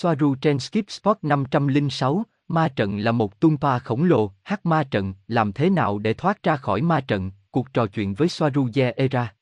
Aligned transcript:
Soaru 0.00 0.34
trên 0.34 0.58
Skip 0.58 0.90
Spot 0.90 1.18
506, 1.22 2.22
ma 2.48 2.68
trận 2.68 2.98
là 2.98 3.12
một 3.12 3.40
tumpa 3.40 3.78
khổng 3.78 4.04
lồ, 4.04 4.32
hát 4.42 4.66
ma 4.66 4.84
trận, 4.90 5.14
làm 5.28 5.52
thế 5.52 5.70
nào 5.70 5.98
để 5.98 6.14
thoát 6.14 6.42
ra 6.42 6.56
khỏi 6.56 6.82
ma 6.82 7.00
trận, 7.00 7.30
cuộc 7.50 7.72
trò 7.72 7.86
chuyện 7.86 8.14
với 8.14 8.28
Soaru 8.28 8.68
Era. 8.96 9.34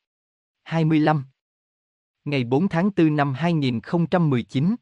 25. 0.63 1.23
Ngày 2.25 2.43
4 2.43 2.67
tháng 2.67 2.89
4 2.95 3.15
năm 3.15 3.33
2019 3.33 4.75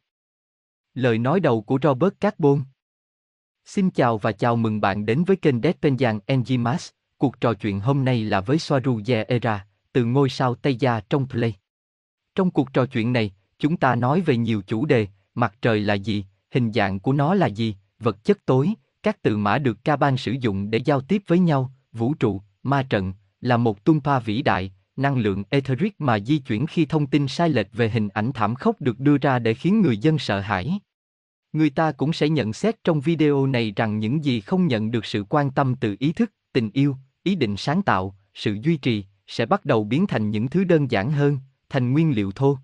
Lời 0.93 1.17
nói 1.17 1.39
đầu 1.39 1.61
của 1.61 1.79
Robert 1.83 2.13
Carbon 2.19 2.63
Xin 3.65 3.89
chào 3.89 4.17
và 4.17 4.31
chào 4.31 4.55
mừng 4.55 4.81
bạn 4.81 5.05
đến 5.05 5.23
với 5.23 5.35
kênh 5.35 5.61
Deadpenjan 5.61 6.19
Enzimas. 6.27 6.91
Cuộc 7.17 7.41
trò 7.41 7.53
chuyện 7.53 7.79
hôm 7.79 8.05
nay 8.05 8.23
là 8.23 8.41
với 8.41 8.59
Soaru 8.59 9.01
Era, 9.27 9.67
từ 9.91 10.05
ngôi 10.05 10.29
sao 10.29 10.55
Tây 10.55 10.75
Gia 10.75 10.99
trong 10.99 11.27
Play. 11.29 11.55
Trong 12.35 12.51
cuộc 12.51 12.73
trò 12.73 12.85
chuyện 12.85 13.13
này, 13.13 13.33
chúng 13.59 13.77
ta 13.77 13.95
nói 13.95 14.21
về 14.21 14.37
nhiều 14.37 14.61
chủ 14.67 14.85
đề, 14.85 15.07
mặt 15.35 15.55
trời 15.61 15.79
là 15.79 15.93
gì, 15.93 16.25
hình 16.51 16.71
dạng 16.71 16.99
của 16.99 17.13
nó 17.13 17.33
là 17.33 17.47
gì, 17.47 17.75
vật 17.99 18.23
chất 18.23 18.45
tối, 18.45 18.73
các 19.03 19.21
từ 19.21 19.37
mã 19.37 19.57
được 19.57 19.77
ca 19.83 19.95
ban 19.95 20.17
sử 20.17 20.31
dụng 20.31 20.71
để 20.71 20.77
giao 20.85 21.01
tiếp 21.01 21.23
với 21.27 21.39
nhau, 21.39 21.71
vũ 21.91 22.13
trụ, 22.13 22.41
ma 22.63 22.83
trận, 22.83 23.13
là 23.41 23.57
một 23.57 23.83
tumpa 23.83 24.19
vĩ 24.19 24.41
đại, 24.41 24.71
năng 24.95 25.17
lượng 25.17 25.43
etheric 25.49 26.01
mà 26.01 26.19
di 26.19 26.37
chuyển 26.37 26.67
khi 26.67 26.85
thông 26.85 27.07
tin 27.07 27.27
sai 27.27 27.49
lệch 27.49 27.73
về 27.73 27.89
hình 27.89 28.09
ảnh 28.09 28.33
thảm 28.33 28.55
khốc 28.55 28.81
được 28.81 28.99
đưa 28.99 29.17
ra 29.17 29.39
để 29.39 29.53
khiến 29.53 29.81
người 29.81 29.97
dân 29.97 30.17
sợ 30.17 30.39
hãi. 30.39 30.79
Người 31.53 31.69
ta 31.69 31.91
cũng 31.91 32.13
sẽ 32.13 32.29
nhận 32.29 32.53
xét 32.53 32.83
trong 32.83 33.01
video 33.01 33.47
này 33.47 33.73
rằng 33.75 33.99
những 33.99 34.23
gì 34.23 34.41
không 34.41 34.67
nhận 34.67 34.91
được 34.91 35.05
sự 35.05 35.25
quan 35.29 35.51
tâm 35.51 35.75
từ 35.75 35.95
ý 35.99 36.13
thức, 36.13 36.31
tình 36.53 36.69
yêu, 36.73 36.97
ý 37.23 37.35
định 37.35 37.57
sáng 37.57 37.81
tạo, 37.81 38.15
sự 38.33 38.57
duy 38.63 38.77
trì, 38.77 39.05
sẽ 39.27 39.45
bắt 39.45 39.65
đầu 39.65 39.83
biến 39.83 40.07
thành 40.07 40.29
những 40.29 40.47
thứ 40.47 40.63
đơn 40.63 40.91
giản 40.91 41.11
hơn, 41.11 41.39
thành 41.69 41.93
nguyên 41.93 42.15
liệu 42.15 42.31
thô. 42.31 42.57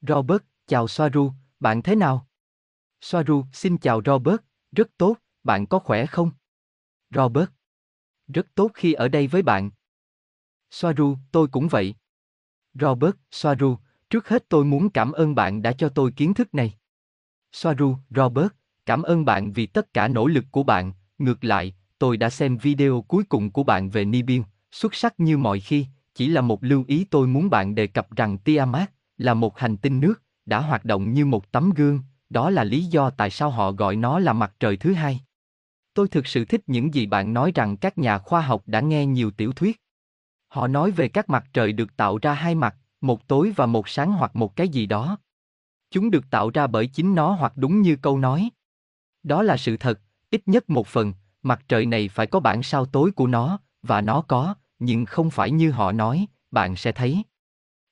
Robert, 0.00 0.42
chào 0.66 0.88
Soaru, 0.88 1.32
bạn 1.60 1.82
thế 1.82 1.94
nào? 1.94 2.26
Soaru, 3.00 3.44
xin 3.52 3.78
chào 3.78 4.00
Robert, 4.04 4.40
rất 4.72 4.88
tốt, 4.96 5.16
bạn 5.44 5.66
có 5.66 5.78
khỏe 5.78 6.06
không? 6.06 6.30
Robert, 7.14 7.48
rất 8.28 8.46
tốt 8.54 8.70
khi 8.74 8.92
ở 8.92 9.08
đây 9.08 9.26
với 9.26 9.42
bạn. 9.42 9.70
Soaru, 10.70 11.16
tôi 11.32 11.48
cũng 11.48 11.68
vậy. 11.68 11.94
Robert, 12.74 13.14
Soaru, 13.30 13.76
trước 14.10 14.28
hết 14.28 14.48
tôi 14.48 14.64
muốn 14.64 14.90
cảm 14.90 15.12
ơn 15.12 15.34
bạn 15.34 15.62
đã 15.62 15.72
cho 15.72 15.88
tôi 15.88 16.12
kiến 16.12 16.34
thức 16.34 16.54
này. 16.54 16.74
Soaru, 17.52 17.96
Robert, 18.10 18.48
cảm 18.86 19.02
ơn 19.02 19.24
bạn 19.24 19.52
vì 19.52 19.66
tất 19.66 19.94
cả 19.94 20.08
nỗ 20.08 20.26
lực 20.26 20.44
của 20.50 20.62
bạn, 20.62 20.92
ngược 21.18 21.44
lại, 21.44 21.74
tôi 21.98 22.16
đã 22.16 22.30
xem 22.30 22.58
video 22.58 23.04
cuối 23.08 23.24
cùng 23.28 23.50
của 23.50 23.62
bạn 23.62 23.90
về 23.90 24.04
Nibiu, 24.04 24.44
xuất 24.72 24.94
sắc 24.94 25.20
như 25.20 25.38
mọi 25.38 25.60
khi, 25.60 25.86
chỉ 26.14 26.28
là 26.28 26.40
một 26.40 26.64
lưu 26.64 26.84
ý 26.88 27.04
tôi 27.04 27.26
muốn 27.26 27.50
bạn 27.50 27.74
đề 27.74 27.86
cập 27.86 28.16
rằng 28.16 28.38
Tiamat 28.38 28.92
là 29.16 29.34
một 29.34 29.58
hành 29.58 29.76
tinh 29.76 30.00
nước, 30.00 30.22
đã 30.48 30.60
hoạt 30.60 30.84
động 30.84 31.12
như 31.12 31.26
một 31.26 31.52
tấm 31.52 31.70
gương, 31.70 32.00
đó 32.30 32.50
là 32.50 32.64
lý 32.64 32.84
do 32.84 33.10
tại 33.10 33.30
sao 33.30 33.50
họ 33.50 33.72
gọi 33.72 33.96
nó 33.96 34.18
là 34.18 34.32
mặt 34.32 34.54
trời 34.60 34.76
thứ 34.76 34.92
hai. 34.92 35.20
Tôi 35.94 36.08
thực 36.08 36.26
sự 36.26 36.44
thích 36.44 36.62
những 36.66 36.94
gì 36.94 37.06
bạn 37.06 37.34
nói 37.34 37.52
rằng 37.54 37.76
các 37.76 37.98
nhà 37.98 38.18
khoa 38.18 38.40
học 38.40 38.62
đã 38.66 38.80
nghe 38.80 39.06
nhiều 39.06 39.30
tiểu 39.30 39.52
thuyết. 39.52 39.80
Họ 40.48 40.66
nói 40.66 40.90
về 40.90 41.08
các 41.08 41.28
mặt 41.28 41.44
trời 41.52 41.72
được 41.72 41.96
tạo 41.96 42.18
ra 42.22 42.32
hai 42.32 42.54
mặt, 42.54 42.76
một 43.00 43.28
tối 43.28 43.52
và 43.56 43.66
một 43.66 43.88
sáng 43.88 44.12
hoặc 44.12 44.36
một 44.36 44.56
cái 44.56 44.68
gì 44.68 44.86
đó. 44.86 45.18
Chúng 45.90 46.10
được 46.10 46.30
tạo 46.30 46.50
ra 46.50 46.66
bởi 46.66 46.86
chính 46.86 47.14
nó 47.14 47.32
hoặc 47.32 47.52
đúng 47.56 47.82
như 47.82 47.96
câu 47.96 48.18
nói. 48.18 48.50
Đó 49.22 49.42
là 49.42 49.56
sự 49.56 49.76
thật, 49.76 50.00
ít 50.30 50.42
nhất 50.46 50.70
một 50.70 50.86
phần, 50.86 51.12
mặt 51.42 51.62
trời 51.68 51.86
này 51.86 52.08
phải 52.08 52.26
có 52.26 52.40
bản 52.40 52.62
sao 52.62 52.86
tối 52.86 53.10
của 53.10 53.26
nó, 53.26 53.58
và 53.82 54.00
nó 54.00 54.22
có, 54.22 54.54
nhưng 54.78 55.04
không 55.04 55.30
phải 55.30 55.50
như 55.50 55.70
họ 55.70 55.92
nói, 55.92 56.26
bạn 56.50 56.76
sẽ 56.76 56.92
thấy. 56.92 57.22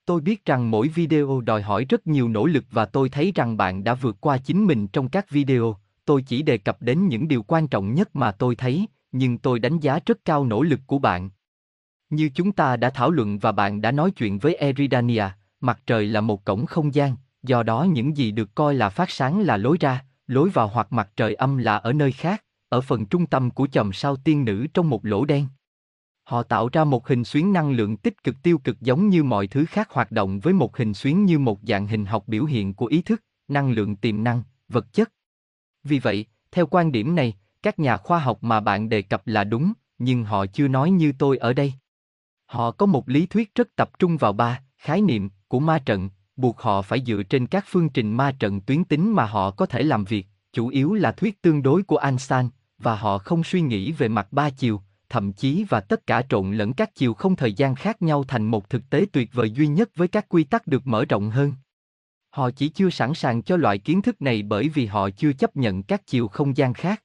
Tôi 0.06 0.20
biết 0.20 0.44
rằng 0.44 0.70
mỗi 0.70 0.88
video 0.88 1.40
đòi 1.40 1.62
hỏi 1.62 1.86
rất 1.88 2.06
nhiều 2.06 2.28
nỗ 2.28 2.46
lực 2.46 2.64
và 2.70 2.84
tôi 2.84 3.08
thấy 3.08 3.32
rằng 3.34 3.56
bạn 3.56 3.84
đã 3.84 3.94
vượt 3.94 4.16
qua 4.20 4.38
chính 4.38 4.64
mình 4.64 4.86
trong 4.86 5.08
các 5.08 5.30
video. 5.30 5.76
Tôi 6.04 6.22
chỉ 6.22 6.42
đề 6.42 6.58
cập 6.58 6.82
đến 6.82 7.08
những 7.08 7.28
điều 7.28 7.42
quan 7.42 7.68
trọng 7.68 7.94
nhất 7.94 8.16
mà 8.16 8.32
tôi 8.32 8.56
thấy, 8.56 8.86
nhưng 9.12 9.38
tôi 9.38 9.58
đánh 9.58 9.80
giá 9.80 9.98
rất 10.06 10.24
cao 10.24 10.44
nỗ 10.44 10.62
lực 10.62 10.80
của 10.86 10.98
bạn. 10.98 11.30
Như 12.10 12.30
chúng 12.34 12.52
ta 12.52 12.76
đã 12.76 12.90
thảo 12.90 13.10
luận 13.10 13.38
và 13.38 13.52
bạn 13.52 13.80
đã 13.80 13.92
nói 13.92 14.10
chuyện 14.10 14.38
với 14.38 14.54
Eridania, 14.54 15.24
mặt 15.60 15.80
trời 15.86 16.06
là 16.06 16.20
một 16.20 16.44
cổng 16.44 16.66
không 16.66 16.94
gian, 16.94 17.16
do 17.42 17.62
đó 17.62 17.84
những 17.84 18.16
gì 18.16 18.30
được 18.30 18.54
coi 18.54 18.74
là 18.74 18.88
phát 18.88 19.10
sáng 19.10 19.40
là 19.40 19.56
lối 19.56 19.76
ra, 19.80 20.04
lối 20.26 20.50
vào 20.50 20.68
hoặc 20.68 20.92
mặt 20.92 21.10
trời 21.16 21.34
âm 21.34 21.56
là 21.56 21.76
ở 21.76 21.92
nơi 21.92 22.12
khác, 22.12 22.44
ở 22.68 22.80
phần 22.80 23.06
trung 23.06 23.26
tâm 23.26 23.50
của 23.50 23.66
chòm 23.72 23.92
sao 23.92 24.16
tiên 24.16 24.44
nữ 24.44 24.66
trong 24.74 24.90
một 24.90 25.04
lỗ 25.04 25.24
đen. 25.24 25.46
Họ 26.26 26.42
tạo 26.42 26.68
ra 26.72 26.84
một 26.84 27.08
hình 27.08 27.24
xuyến 27.24 27.52
năng 27.52 27.70
lượng 27.70 27.96
tích 27.96 28.24
cực 28.24 28.36
tiêu 28.42 28.58
cực 28.58 28.80
giống 28.80 29.08
như 29.08 29.22
mọi 29.24 29.46
thứ 29.46 29.64
khác 29.64 29.90
hoạt 29.90 30.12
động 30.12 30.40
với 30.40 30.52
một 30.52 30.76
hình 30.76 30.94
xuyến 30.94 31.24
như 31.24 31.38
một 31.38 31.58
dạng 31.62 31.86
hình 31.86 32.06
học 32.06 32.24
biểu 32.26 32.44
hiện 32.44 32.74
của 32.74 32.86
ý 32.86 33.02
thức, 33.02 33.22
năng 33.48 33.70
lượng 33.70 33.96
tiềm 33.96 34.24
năng, 34.24 34.42
vật 34.68 34.92
chất. 34.92 35.12
Vì 35.84 35.98
vậy, 35.98 36.26
theo 36.50 36.66
quan 36.66 36.92
điểm 36.92 37.14
này, 37.14 37.34
các 37.62 37.78
nhà 37.78 37.96
khoa 37.96 38.18
học 38.18 38.38
mà 38.40 38.60
bạn 38.60 38.88
đề 38.88 39.02
cập 39.02 39.26
là 39.26 39.44
đúng, 39.44 39.72
nhưng 39.98 40.24
họ 40.24 40.46
chưa 40.46 40.68
nói 40.68 40.90
như 40.90 41.12
tôi 41.18 41.38
ở 41.38 41.52
đây. 41.52 41.72
Họ 42.46 42.70
có 42.70 42.86
một 42.86 43.08
lý 43.08 43.26
thuyết 43.26 43.54
rất 43.54 43.76
tập 43.76 43.90
trung 43.98 44.16
vào 44.16 44.32
ba 44.32 44.60
khái 44.76 45.00
niệm 45.00 45.30
của 45.48 45.60
ma 45.60 45.78
trận, 45.78 46.10
buộc 46.36 46.60
họ 46.60 46.82
phải 46.82 47.02
dựa 47.06 47.22
trên 47.22 47.46
các 47.46 47.64
phương 47.68 47.88
trình 47.88 48.12
ma 48.12 48.36
trận 48.38 48.60
tuyến 48.60 48.84
tính 48.84 49.14
mà 49.14 49.26
họ 49.26 49.50
có 49.50 49.66
thể 49.66 49.82
làm 49.82 50.04
việc, 50.04 50.26
chủ 50.52 50.68
yếu 50.68 50.94
là 50.94 51.12
thuyết 51.12 51.42
tương 51.42 51.62
đối 51.62 51.82
của 51.82 51.96
Einstein, 51.96 52.48
và 52.78 52.96
họ 52.96 53.18
không 53.18 53.44
suy 53.44 53.60
nghĩ 53.60 53.92
về 53.92 54.08
mặt 54.08 54.28
ba 54.30 54.50
chiều, 54.50 54.82
thậm 55.08 55.32
chí 55.32 55.64
và 55.68 55.80
tất 55.80 56.06
cả 56.06 56.22
trộn 56.28 56.52
lẫn 56.52 56.72
các 56.72 56.94
chiều 56.94 57.14
không 57.14 57.36
thời 57.36 57.52
gian 57.52 57.74
khác 57.74 58.02
nhau 58.02 58.24
thành 58.24 58.46
một 58.46 58.70
thực 58.70 58.90
tế 58.90 59.06
tuyệt 59.12 59.30
vời 59.32 59.50
duy 59.50 59.66
nhất 59.66 59.90
với 59.96 60.08
các 60.08 60.28
quy 60.28 60.44
tắc 60.44 60.66
được 60.66 60.86
mở 60.86 61.04
rộng 61.04 61.30
hơn. 61.30 61.52
Họ 62.30 62.50
chỉ 62.50 62.68
chưa 62.68 62.90
sẵn 62.90 63.14
sàng 63.14 63.42
cho 63.42 63.56
loại 63.56 63.78
kiến 63.78 64.02
thức 64.02 64.22
này 64.22 64.42
bởi 64.42 64.68
vì 64.68 64.86
họ 64.86 65.10
chưa 65.10 65.32
chấp 65.32 65.56
nhận 65.56 65.82
các 65.82 66.06
chiều 66.06 66.28
không 66.28 66.56
gian 66.56 66.74
khác. 66.74 67.02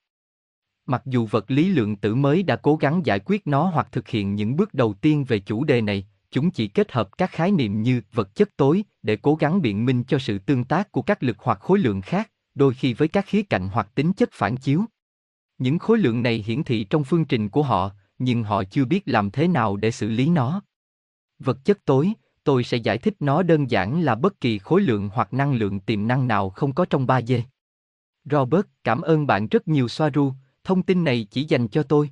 Mặc 0.85 1.01
dù 1.05 1.25
vật 1.25 1.51
lý 1.51 1.69
lượng 1.69 1.95
tử 1.95 2.15
mới 2.15 2.43
đã 2.43 2.55
cố 2.55 2.75
gắng 2.75 3.05
giải 3.05 3.19
quyết 3.25 3.47
nó 3.47 3.65
hoặc 3.73 3.87
thực 3.91 4.07
hiện 4.07 4.35
những 4.35 4.55
bước 4.55 4.73
đầu 4.73 4.93
tiên 4.93 5.25
về 5.27 5.39
chủ 5.39 5.63
đề 5.63 5.81
này, 5.81 6.07
chúng 6.31 6.51
chỉ 6.51 6.67
kết 6.67 6.91
hợp 6.91 7.17
các 7.17 7.31
khái 7.31 7.51
niệm 7.51 7.81
như 7.81 8.01
vật 8.13 8.35
chất 8.35 8.57
tối 8.57 8.83
để 9.01 9.17
cố 9.21 9.35
gắng 9.35 9.61
biện 9.61 9.85
minh 9.85 10.03
cho 10.03 10.19
sự 10.19 10.39
tương 10.39 10.63
tác 10.63 10.91
của 10.91 11.01
các 11.01 11.23
lực 11.23 11.37
hoặc 11.39 11.59
khối 11.59 11.79
lượng 11.79 12.01
khác, 12.01 12.31
đôi 12.55 12.73
khi 12.73 12.93
với 12.93 13.07
các 13.07 13.25
khía 13.27 13.43
cạnh 13.43 13.67
hoặc 13.67 13.87
tính 13.95 14.13
chất 14.13 14.29
phản 14.31 14.57
chiếu. 14.57 14.85
Những 15.61 15.79
khối 15.79 15.97
lượng 15.97 16.23
này 16.23 16.43
hiển 16.45 16.63
thị 16.63 16.83
trong 16.83 17.03
phương 17.03 17.25
trình 17.25 17.49
của 17.49 17.63
họ, 17.63 17.91
nhưng 18.19 18.43
họ 18.43 18.63
chưa 18.63 18.85
biết 18.85 19.03
làm 19.05 19.31
thế 19.31 19.47
nào 19.47 19.77
để 19.77 19.91
xử 19.91 20.09
lý 20.09 20.29
nó. 20.29 20.61
Vật 21.39 21.57
chất 21.65 21.85
tối, 21.85 22.13
tôi 22.43 22.63
sẽ 22.63 22.77
giải 22.77 22.97
thích 22.97 23.15
nó 23.19 23.43
đơn 23.43 23.71
giản 23.71 24.01
là 24.01 24.15
bất 24.15 24.41
kỳ 24.41 24.57
khối 24.57 24.81
lượng 24.81 25.09
hoặc 25.13 25.33
năng 25.33 25.53
lượng 25.53 25.79
tiềm 25.79 26.07
năng 26.07 26.27
nào 26.27 26.49
không 26.49 26.73
có 26.73 26.85
trong 26.85 27.05
3D. 27.05 27.41
Robert, 28.25 28.65
cảm 28.83 29.01
ơn 29.01 29.27
bạn 29.27 29.47
rất 29.47 29.67
nhiều 29.67 29.87
Soaru, 29.87 30.33
thông 30.63 30.83
tin 30.83 31.03
này 31.03 31.27
chỉ 31.31 31.43
dành 31.43 31.67
cho 31.67 31.83
tôi. 31.83 32.11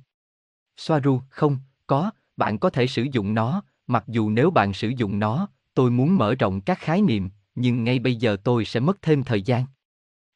Soaru, 0.76 1.20
không, 1.30 1.58
có, 1.86 2.10
bạn 2.36 2.58
có 2.58 2.70
thể 2.70 2.86
sử 2.86 3.06
dụng 3.12 3.34
nó, 3.34 3.62
mặc 3.86 4.04
dù 4.06 4.30
nếu 4.30 4.50
bạn 4.50 4.72
sử 4.72 4.88
dụng 4.88 5.18
nó, 5.18 5.48
tôi 5.74 5.90
muốn 5.90 6.16
mở 6.16 6.34
rộng 6.34 6.60
các 6.60 6.78
khái 6.78 7.02
niệm, 7.02 7.30
nhưng 7.54 7.84
ngay 7.84 7.98
bây 7.98 8.16
giờ 8.16 8.36
tôi 8.44 8.64
sẽ 8.64 8.80
mất 8.80 9.02
thêm 9.02 9.24
thời 9.24 9.42
gian. 9.42 9.64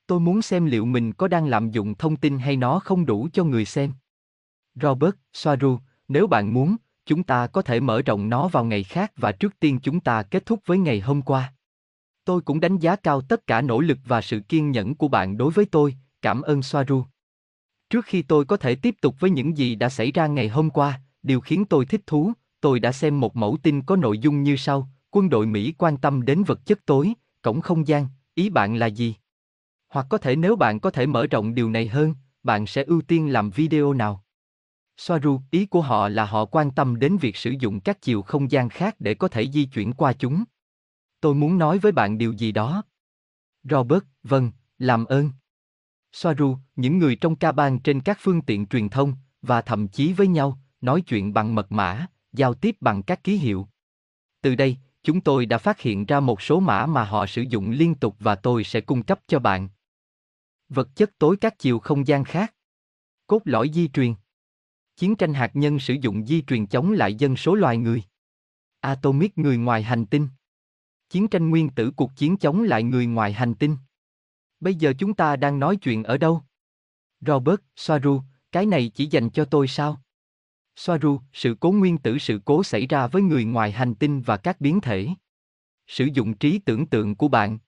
Tôi 0.06 0.20
muốn 0.20 0.42
xem 0.42 0.66
liệu 0.66 0.84
mình 0.84 1.12
có 1.12 1.28
đang 1.28 1.46
lạm 1.46 1.70
dụng 1.70 1.94
thông 1.94 2.16
tin 2.16 2.38
hay 2.38 2.56
nó 2.56 2.78
không 2.78 3.06
đủ 3.06 3.28
cho 3.32 3.44
người 3.44 3.64
xem. 3.64 3.92
Robert, 4.74 5.14
Soaru, 5.32 5.78
nếu 6.08 6.26
bạn 6.26 6.54
muốn, 6.54 6.76
chúng 7.06 7.22
ta 7.22 7.46
có 7.46 7.62
thể 7.62 7.80
mở 7.80 8.02
rộng 8.02 8.28
nó 8.28 8.48
vào 8.48 8.64
ngày 8.64 8.84
khác 8.84 9.12
và 9.16 9.32
trước 9.32 9.60
tiên 9.60 9.78
chúng 9.82 10.00
ta 10.00 10.22
kết 10.22 10.46
thúc 10.46 10.60
với 10.66 10.78
ngày 10.78 11.00
hôm 11.00 11.22
qua. 11.22 11.54
Tôi 12.24 12.40
cũng 12.40 12.60
đánh 12.60 12.78
giá 12.78 12.96
cao 12.96 13.20
tất 13.20 13.46
cả 13.46 13.60
nỗ 13.60 13.80
lực 13.80 13.98
và 14.04 14.20
sự 14.20 14.40
kiên 14.40 14.70
nhẫn 14.70 14.94
của 14.94 15.08
bạn 15.08 15.36
đối 15.36 15.52
với 15.52 15.66
tôi, 15.66 15.96
cảm 16.22 16.42
ơn 16.42 16.62
Soaru. 16.62 17.04
Trước 17.90 18.04
khi 18.04 18.22
tôi 18.22 18.44
có 18.44 18.56
thể 18.56 18.74
tiếp 18.74 18.94
tục 19.00 19.14
với 19.20 19.30
những 19.30 19.56
gì 19.56 19.74
đã 19.74 19.88
xảy 19.88 20.12
ra 20.12 20.26
ngày 20.26 20.48
hôm 20.48 20.70
qua, 20.70 21.00
điều 21.22 21.40
khiến 21.40 21.64
tôi 21.64 21.86
thích 21.86 22.02
thú, 22.06 22.32
tôi 22.60 22.80
đã 22.80 22.92
xem 22.92 23.20
một 23.20 23.36
mẫu 23.36 23.56
tin 23.62 23.82
có 23.82 23.96
nội 23.96 24.18
dung 24.18 24.42
như 24.42 24.56
sau, 24.56 24.88
quân 25.10 25.28
đội 25.28 25.46
Mỹ 25.46 25.74
quan 25.78 25.96
tâm 25.96 26.24
đến 26.24 26.42
vật 26.42 26.66
chất 26.66 26.86
tối, 26.86 27.12
cổng 27.42 27.60
không 27.60 27.88
gian, 27.88 28.06
ý 28.34 28.50
bạn 28.50 28.76
là 28.76 28.86
gì? 28.86 29.14
Hoặc 29.94 30.06
có 30.10 30.18
thể 30.18 30.36
nếu 30.36 30.56
bạn 30.56 30.80
có 30.80 30.90
thể 30.90 31.06
mở 31.06 31.26
rộng 31.26 31.54
điều 31.54 31.70
này 31.70 31.88
hơn, 31.88 32.14
bạn 32.42 32.66
sẽ 32.66 32.82
ưu 32.82 33.02
tiên 33.02 33.32
làm 33.32 33.50
video 33.50 33.92
nào? 33.92 34.24
Soaru, 34.96 35.40
ý 35.50 35.66
của 35.66 35.80
họ 35.80 36.08
là 36.08 36.24
họ 36.24 36.44
quan 36.44 36.70
tâm 36.70 36.98
đến 36.98 37.16
việc 37.16 37.36
sử 37.36 37.50
dụng 37.50 37.80
các 37.80 38.02
chiều 38.02 38.22
không 38.22 38.50
gian 38.50 38.68
khác 38.68 38.96
để 38.98 39.14
có 39.14 39.28
thể 39.28 39.50
di 39.50 39.64
chuyển 39.64 39.92
qua 39.92 40.12
chúng. 40.12 40.44
Tôi 41.20 41.34
muốn 41.34 41.58
nói 41.58 41.78
với 41.78 41.92
bạn 41.92 42.18
điều 42.18 42.32
gì 42.32 42.52
đó. 42.52 42.82
Robert, 43.64 44.02
vâng, 44.22 44.52
làm 44.78 45.04
ơn. 45.04 45.30
Soaru, 46.12 46.58
những 46.76 46.98
người 46.98 47.16
trong 47.16 47.36
ca 47.36 47.52
bang 47.52 47.78
trên 47.78 48.00
các 48.00 48.18
phương 48.20 48.42
tiện 48.42 48.66
truyền 48.66 48.88
thông, 48.88 49.14
và 49.42 49.62
thậm 49.62 49.88
chí 49.88 50.12
với 50.12 50.26
nhau, 50.26 50.58
nói 50.80 51.00
chuyện 51.00 51.34
bằng 51.34 51.54
mật 51.54 51.72
mã, 51.72 52.06
giao 52.32 52.54
tiếp 52.54 52.76
bằng 52.80 53.02
các 53.02 53.24
ký 53.24 53.36
hiệu. 53.36 53.68
Từ 54.40 54.54
đây, 54.54 54.76
chúng 55.02 55.20
tôi 55.20 55.46
đã 55.46 55.58
phát 55.58 55.80
hiện 55.80 56.06
ra 56.06 56.20
một 56.20 56.42
số 56.42 56.60
mã 56.60 56.86
mà 56.86 57.04
họ 57.04 57.26
sử 57.26 57.42
dụng 57.42 57.70
liên 57.70 57.94
tục 57.94 58.16
và 58.18 58.34
tôi 58.34 58.64
sẽ 58.64 58.80
cung 58.80 59.02
cấp 59.02 59.20
cho 59.26 59.38
bạn. 59.38 59.68
Vật 60.74 60.88
chất 60.94 61.10
tối 61.18 61.36
các 61.40 61.58
chiều 61.58 61.78
không 61.78 62.06
gian 62.06 62.24
khác. 62.24 62.54
Cốt 63.26 63.42
lõi 63.44 63.70
di 63.74 63.88
truyền. 63.88 64.14
Chiến 64.96 65.16
tranh 65.16 65.34
hạt 65.34 65.50
nhân 65.54 65.78
sử 65.78 65.94
dụng 65.94 66.26
di 66.26 66.42
truyền 66.42 66.66
chống 66.66 66.92
lại 66.92 67.14
dân 67.14 67.36
số 67.36 67.54
loài 67.54 67.76
người. 67.76 68.02
Atomic 68.80 69.38
người 69.38 69.56
ngoài 69.56 69.82
hành 69.82 70.06
tinh. 70.06 70.28
Chiến 71.08 71.28
tranh 71.28 71.50
nguyên 71.50 71.70
tử 71.70 71.90
cuộc 71.96 72.10
chiến 72.16 72.36
chống 72.36 72.62
lại 72.62 72.82
người 72.82 73.06
ngoài 73.06 73.32
hành 73.32 73.54
tinh. 73.54 73.76
Bây 74.60 74.74
giờ 74.74 74.92
chúng 74.98 75.14
ta 75.14 75.36
đang 75.36 75.58
nói 75.58 75.76
chuyện 75.76 76.02
ở 76.04 76.18
đâu? 76.18 76.42
Robert, 77.20 77.60
Soaru, 77.76 78.22
cái 78.52 78.66
này 78.66 78.90
chỉ 78.94 79.06
dành 79.06 79.30
cho 79.30 79.44
tôi 79.44 79.68
sao? 79.68 80.02
Soaru, 80.76 81.20
sự 81.32 81.56
cố 81.60 81.72
nguyên 81.72 81.98
tử 81.98 82.18
sự 82.18 82.40
cố 82.44 82.64
xảy 82.64 82.86
ra 82.86 83.06
với 83.06 83.22
người 83.22 83.44
ngoài 83.44 83.72
hành 83.72 83.94
tinh 83.94 84.22
và 84.22 84.36
các 84.36 84.60
biến 84.60 84.80
thể. 84.80 85.08
Sử 85.86 86.04
dụng 86.04 86.34
trí 86.34 86.58
tưởng 86.58 86.86
tượng 86.86 87.14
của 87.14 87.28
bạn. 87.28 87.58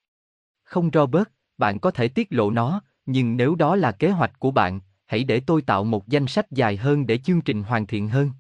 Không 0.63 0.91
Robert, 0.93 1.29
bạn 1.59 1.79
có 1.81 1.91
thể 1.91 2.09
tiết 2.09 2.27
lộ 2.31 2.51
nó, 2.51 2.83
nhưng 3.07 3.37
nếu 3.37 3.55
đó 3.55 3.77
là 3.77 3.93
kế 3.93 4.11
hoạch 4.11 4.41
của 4.41 4.51
bạn, 4.51 4.81
hãy 5.07 5.25
để 5.25 5.41
tôi 5.41 5.63
tạo 5.63 5.85
một 5.85 6.09
danh 6.09 6.27
sách 6.27 6.51
dài 6.51 6.77
hơn 6.77 7.07
để 7.07 7.19
chương 7.19 7.41
trình 7.41 7.63
hoàn 7.63 7.87
thiện 7.87 8.09
hơn. 8.09 8.31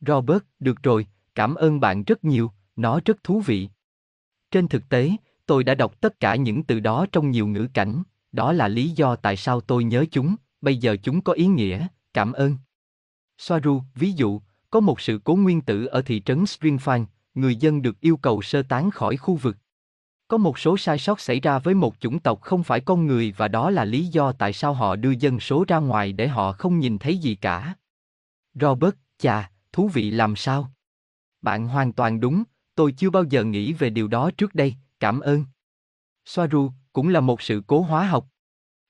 Robert, 0.00 0.42
được 0.60 0.82
rồi, 0.82 1.06
cảm 1.34 1.54
ơn 1.54 1.80
bạn 1.80 2.04
rất 2.04 2.24
nhiều, 2.24 2.50
nó 2.76 3.00
rất 3.04 3.24
thú 3.24 3.40
vị. 3.40 3.68
Trên 4.50 4.68
thực 4.68 4.88
tế, 4.88 5.10
tôi 5.46 5.64
đã 5.64 5.74
đọc 5.74 6.00
tất 6.00 6.20
cả 6.20 6.36
những 6.36 6.62
từ 6.62 6.80
đó 6.80 7.06
trong 7.12 7.30
nhiều 7.30 7.46
ngữ 7.46 7.68
cảnh, 7.74 8.02
đó 8.32 8.52
là 8.52 8.68
lý 8.68 8.90
do 8.90 9.16
tại 9.16 9.36
sao 9.36 9.60
tôi 9.60 9.84
nhớ 9.84 10.04
chúng, 10.10 10.36
bây 10.60 10.76
giờ 10.76 10.96
chúng 11.02 11.20
có 11.20 11.32
ý 11.32 11.46
nghĩa, 11.46 11.86
cảm 12.14 12.32
ơn. 12.32 12.56
Soaru, 13.38 13.82
ví 13.94 14.12
dụ, 14.12 14.40
có 14.70 14.80
một 14.80 15.00
sự 15.00 15.20
cố 15.24 15.34
nguyên 15.34 15.60
tử 15.60 15.86
ở 15.86 16.02
thị 16.02 16.22
trấn 16.24 16.44
Springfield, 16.44 17.04
người 17.34 17.56
dân 17.56 17.82
được 17.82 18.00
yêu 18.00 18.16
cầu 18.16 18.42
sơ 18.42 18.62
tán 18.62 18.90
khỏi 18.90 19.16
khu 19.16 19.34
vực. 19.34 19.56
Có 20.32 20.38
một 20.38 20.58
số 20.58 20.76
sai 20.76 20.98
sót 20.98 21.20
xảy 21.20 21.40
ra 21.40 21.58
với 21.58 21.74
một 21.74 21.94
chủng 22.00 22.18
tộc 22.18 22.40
không 22.40 22.62
phải 22.62 22.80
con 22.80 23.06
người 23.06 23.34
và 23.36 23.48
đó 23.48 23.70
là 23.70 23.84
lý 23.84 24.06
do 24.06 24.32
tại 24.32 24.52
sao 24.52 24.74
họ 24.74 24.96
đưa 24.96 25.10
dân 25.10 25.40
số 25.40 25.64
ra 25.68 25.78
ngoài 25.78 26.12
để 26.12 26.28
họ 26.28 26.52
không 26.52 26.78
nhìn 26.78 26.98
thấy 26.98 27.18
gì 27.18 27.34
cả. 27.34 27.74
Robert, 28.54 28.94
chà, 29.18 29.50
thú 29.72 29.88
vị 29.88 30.10
làm 30.10 30.36
sao? 30.36 30.72
Bạn 31.42 31.68
hoàn 31.68 31.92
toàn 31.92 32.20
đúng, 32.20 32.42
tôi 32.74 32.92
chưa 32.92 33.10
bao 33.10 33.24
giờ 33.24 33.44
nghĩ 33.44 33.72
về 33.72 33.90
điều 33.90 34.08
đó 34.08 34.30
trước 34.36 34.54
đây, 34.54 34.74
cảm 35.00 35.20
ơn. 35.20 35.44
Soaru, 36.24 36.70
cũng 36.92 37.08
là 37.08 37.20
một 37.20 37.42
sự 37.42 37.62
cố 37.66 37.80
hóa 37.80 38.06
học. 38.06 38.28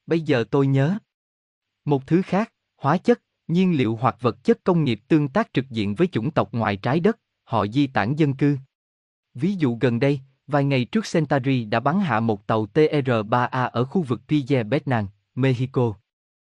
Bây 0.07 0.21
giờ 0.21 0.45
tôi 0.51 0.67
nhớ. 0.67 0.99
Một 1.85 2.07
thứ 2.07 2.23
khác, 2.23 2.53
hóa 2.77 2.99
chất, 2.99 3.23
nhiên 3.49 3.77
liệu 3.77 3.97
hoặc 3.97 4.17
vật 4.21 4.45
chất 4.45 4.65
công 4.65 4.85
nghiệp 4.85 5.01
tương 5.09 5.29
tác 5.29 5.53
trực 5.53 5.71
diện 5.71 5.95
với 5.95 6.07
chủng 6.07 6.31
tộc 6.31 6.53
ngoài 6.53 6.77
trái 6.77 7.01
đất, 7.01 7.19
họ 7.45 7.67
di 7.67 7.87
tản 7.87 8.17
dân 8.17 8.35
cư. 8.35 8.57
Ví 9.35 9.55
dụ 9.55 9.79
gần 9.81 10.01
đây, 10.01 10.21
vài 10.53 10.65
ngày 10.65 10.85
trước 10.85 11.05
Centauri 11.13 11.65
đã 11.65 11.81
bắn 11.81 12.01
hạ 12.01 12.21
một 12.21 12.47
tàu 12.47 12.67
TR-3A 12.75 13.71
ở 13.71 13.85
khu 13.85 14.03
vực 14.03 14.21
Pille 14.29 14.63
Betnan, 14.63 15.07
Mexico. 15.35 15.95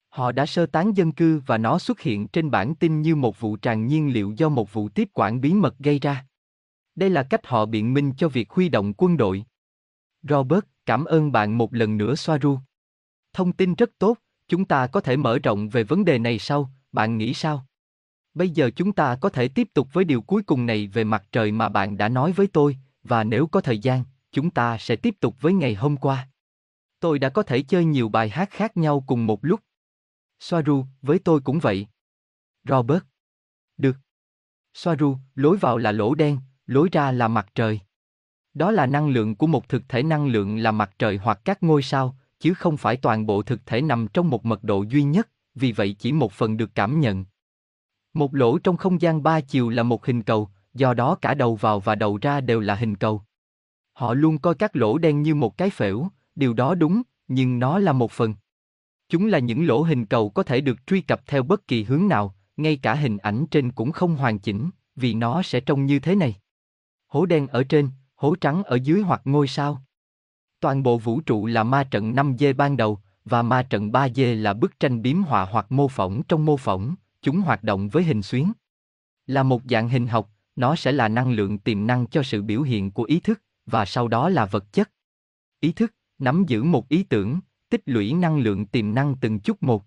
Họ 0.09 0.31
đã 0.31 0.45
sơ 0.45 0.65
tán 0.65 0.97
dân 0.97 1.11
cư 1.11 1.41
và 1.45 1.57
nó 1.57 1.79
xuất 1.79 1.99
hiện 1.99 2.27
trên 2.27 2.51
bản 2.51 2.75
tin 2.75 3.01
như 3.01 3.15
một 3.15 3.39
vụ 3.39 3.55
tràn 3.55 3.87
nhiên 3.87 4.13
liệu 4.13 4.33
do 4.37 4.49
một 4.49 4.73
vụ 4.73 4.89
tiếp 4.89 5.09
quản 5.13 5.41
bí 5.41 5.53
mật 5.53 5.77
gây 5.79 5.99
ra. 5.99 6.25
Đây 6.95 7.09
là 7.09 7.23
cách 7.23 7.47
họ 7.47 7.65
biện 7.65 7.93
minh 7.93 8.13
cho 8.17 8.29
việc 8.29 8.49
huy 8.49 8.69
động 8.69 8.93
quân 8.97 9.17
đội. 9.17 9.45
Robert, 10.29 10.63
cảm 10.85 11.05
ơn 11.05 11.31
bạn 11.31 11.57
một 11.57 11.73
lần 11.73 11.97
nữa 11.97 12.15
Soaru. 12.15 12.59
Thông 13.33 13.51
tin 13.51 13.75
rất 13.75 13.91
tốt, 13.99 14.17
chúng 14.47 14.65
ta 14.65 14.87
có 14.87 15.01
thể 15.01 15.17
mở 15.17 15.39
rộng 15.39 15.69
về 15.69 15.83
vấn 15.83 16.05
đề 16.05 16.19
này 16.19 16.39
sau, 16.39 16.71
bạn 16.91 17.17
nghĩ 17.17 17.33
sao? 17.33 17.65
Bây 18.33 18.49
giờ 18.49 18.69
chúng 18.75 18.93
ta 18.93 19.15
có 19.15 19.29
thể 19.29 19.47
tiếp 19.47 19.67
tục 19.73 19.87
với 19.93 20.03
điều 20.03 20.21
cuối 20.21 20.43
cùng 20.43 20.65
này 20.65 20.87
về 20.87 21.03
mặt 21.03 21.23
trời 21.31 21.51
mà 21.51 21.69
bạn 21.69 21.97
đã 21.97 22.09
nói 22.09 22.31
với 22.31 22.47
tôi, 22.47 22.77
và 23.03 23.23
nếu 23.23 23.47
có 23.47 23.61
thời 23.61 23.79
gian, 23.79 24.03
chúng 24.31 24.49
ta 24.49 24.77
sẽ 24.77 24.95
tiếp 24.95 25.15
tục 25.19 25.35
với 25.41 25.53
ngày 25.53 25.73
hôm 25.73 25.97
qua. 25.97 26.29
Tôi 26.99 27.19
đã 27.19 27.29
có 27.29 27.43
thể 27.43 27.61
chơi 27.61 27.85
nhiều 27.85 28.09
bài 28.09 28.29
hát 28.29 28.49
khác 28.51 28.77
nhau 28.77 29.03
cùng 29.07 29.25
một 29.25 29.45
lúc. 29.45 29.59
Soaru, 30.39 30.85
với 31.01 31.19
tôi 31.19 31.41
cũng 31.41 31.59
vậy. 31.59 31.87
Robert. 32.63 33.03
Được. 33.77 33.97
Soaru, 34.73 35.17
lối 35.35 35.57
vào 35.57 35.77
là 35.77 35.91
lỗ 35.91 36.15
đen, 36.15 36.39
lối 36.65 36.89
ra 36.91 37.11
là 37.11 37.27
mặt 37.27 37.47
trời. 37.55 37.79
Đó 38.53 38.71
là 38.71 38.85
năng 38.85 39.09
lượng 39.09 39.35
của 39.35 39.47
một 39.47 39.69
thực 39.69 39.83
thể 39.89 40.03
năng 40.03 40.27
lượng 40.27 40.57
là 40.57 40.71
mặt 40.71 40.91
trời 40.99 41.17
hoặc 41.17 41.41
các 41.45 41.63
ngôi 41.63 41.83
sao, 41.83 42.17
chứ 42.39 42.53
không 42.53 42.77
phải 42.77 42.97
toàn 42.97 43.25
bộ 43.25 43.41
thực 43.41 43.65
thể 43.65 43.81
nằm 43.81 44.07
trong 44.13 44.29
một 44.29 44.45
mật 44.45 44.63
độ 44.63 44.83
duy 44.83 45.03
nhất, 45.03 45.29
vì 45.55 45.71
vậy 45.71 45.95
chỉ 45.99 46.11
một 46.11 46.31
phần 46.31 46.57
được 46.57 46.75
cảm 46.75 46.99
nhận. 46.99 47.25
Một 48.13 48.35
lỗ 48.35 48.57
trong 48.59 48.77
không 48.77 49.01
gian 49.01 49.23
ba 49.23 49.41
chiều 49.41 49.69
là 49.69 49.83
một 49.83 50.05
hình 50.05 50.23
cầu, 50.23 50.49
do 50.73 50.93
đó 50.93 51.15
cả 51.15 51.33
đầu 51.33 51.55
vào 51.55 51.79
và 51.79 51.95
đầu 51.95 52.17
ra 52.21 52.41
đều 52.41 52.59
là 52.59 52.75
hình 52.75 52.95
cầu. 52.95 53.21
Họ 53.93 54.13
luôn 54.13 54.37
coi 54.37 54.55
các 54.55 54.75
lỗ 54.75 54.97
đen 54.97 55.21
như 55.21 55.35
một 55.35 55.57
cái 55.57 55.69
phễu, 55.69 56.07
điều 56.35 56.53
đó 56.53 56.75
đúng, 56.75 57.01
nhưng 57.27 57.59
nó 57.59 57.79
là 57.79 57.93
một 57.93 58.11
phần. 58.11 58.35
Chúng 59.09 59.25
là 59.25 59.39
những 59.39 59.67
lỗ 59.67 59.81
hình 59.81 60.05
cầu 60.05 60.29
có 60.29 60.43
thể 60.43 60.61
được 60.61 60.87
truy 60.87 61.01
cập 61.01 61.21
theo 61.27 61.43
bất 61.43 61.67
kỳ 61.67 61.83
hướng 61.83 62.07
nào, 62.07 62.35
ngay 62.57 62.77
cả 62.77 62.93
hình 62.93 63.17
ảnh 63.17 63.45
trên 63.51 63.71
cũng 63.71 63.91
không 63.91 64.15
hoàn 64.15 64.39
chỉnh, 64.39 64.69
vì 64.95 65.13
nó 65.13 65.41
sẽ 65.41 65.59
trông 65.59 65.85
như 65.85 65.99
thế 65.99 66.15
này. 66.15 66.35
Hố 67.07 67.25
đen 67.25 67.47
ở 67.47 67.63
trên, 67.63 67.89
hố 68.15 68.35
trắng 68.35 68.63
ở 68.63 68.75
dưới 68.75 69.01
hoặc 69.01 69.21
ngôi 69.25 69.47
sao. 69.47 69.81
Toàn 70.59 70.83
bộ 70.83 70.97
vũ 70.97 71.21
trụ 71.21 71.45
là 71.45 71.63
ma 71.63 71.83
trận 71.83 72.13
5D 72.13 72.55
ban 72.55 72.77
đầu, 72.77 72.99
và 73.25 73.41
ma 73.41 73.63
trận 73.63 73.91
3D 73.91 74.41
là 74.41 74.53
bức 74.53 74.79
tranh 74.79 75.01
biếm 75.01 75.23
họa 75.23 75.45
hoặc 75.51 75.71
mô 75.71 75.87
phỏng 75.87 76.23
trong 76.27 76.45
mô 76.45 76.57
phỏng, 76.57 76.95
chúng 77.21 77.41
hoạt 77.41 77.63
động 77.63 77.89
với 77.89 78.03
hình 78.03 78.21
xuyến. 78.21 78.51
Là 79.27 79.43
một 79.43 79.61
dạng 79.69 79.89
hình 79.89 80.07
học, 80.07 80.29
nó 80.55 80.75
sẽ 80.75 80.91
là 80.91 81.07
năng 81.07 81.31
lượng 81.31 81.57
tiềm 81.57 81.87
năng 81.87 82.07
cho 82.07 82.23
sự 82.23 82.41
biểu 82.41 82.61
hiện 82.61 82.91
của 82.91 83.03
ý 83.03 83.19
thức, 83.19 83.41
và 83.65 83.85
sau 83.85 84.07
đó 84.07 84.29
là 84.29 84.45
vật 84.45 84.73
chất. 84.73 84.91
Ý 85.59 85.71
thức, 85.71 85.93
nắm 86.19 86.43
giữ 86.47 86.63
một 86.63 86.89
ý 86.89 87.03
tưởng, 87.03 87.39
tích 87.69 87.81
lũy 87.85 88.13
năng 88.13 88.37
lượng 88.37 88.65
tiềm 88.65 88.93
năng 88.93 89.15
từng 89.21 89.39
chút 89.39 89.63
một. 89.63 89.85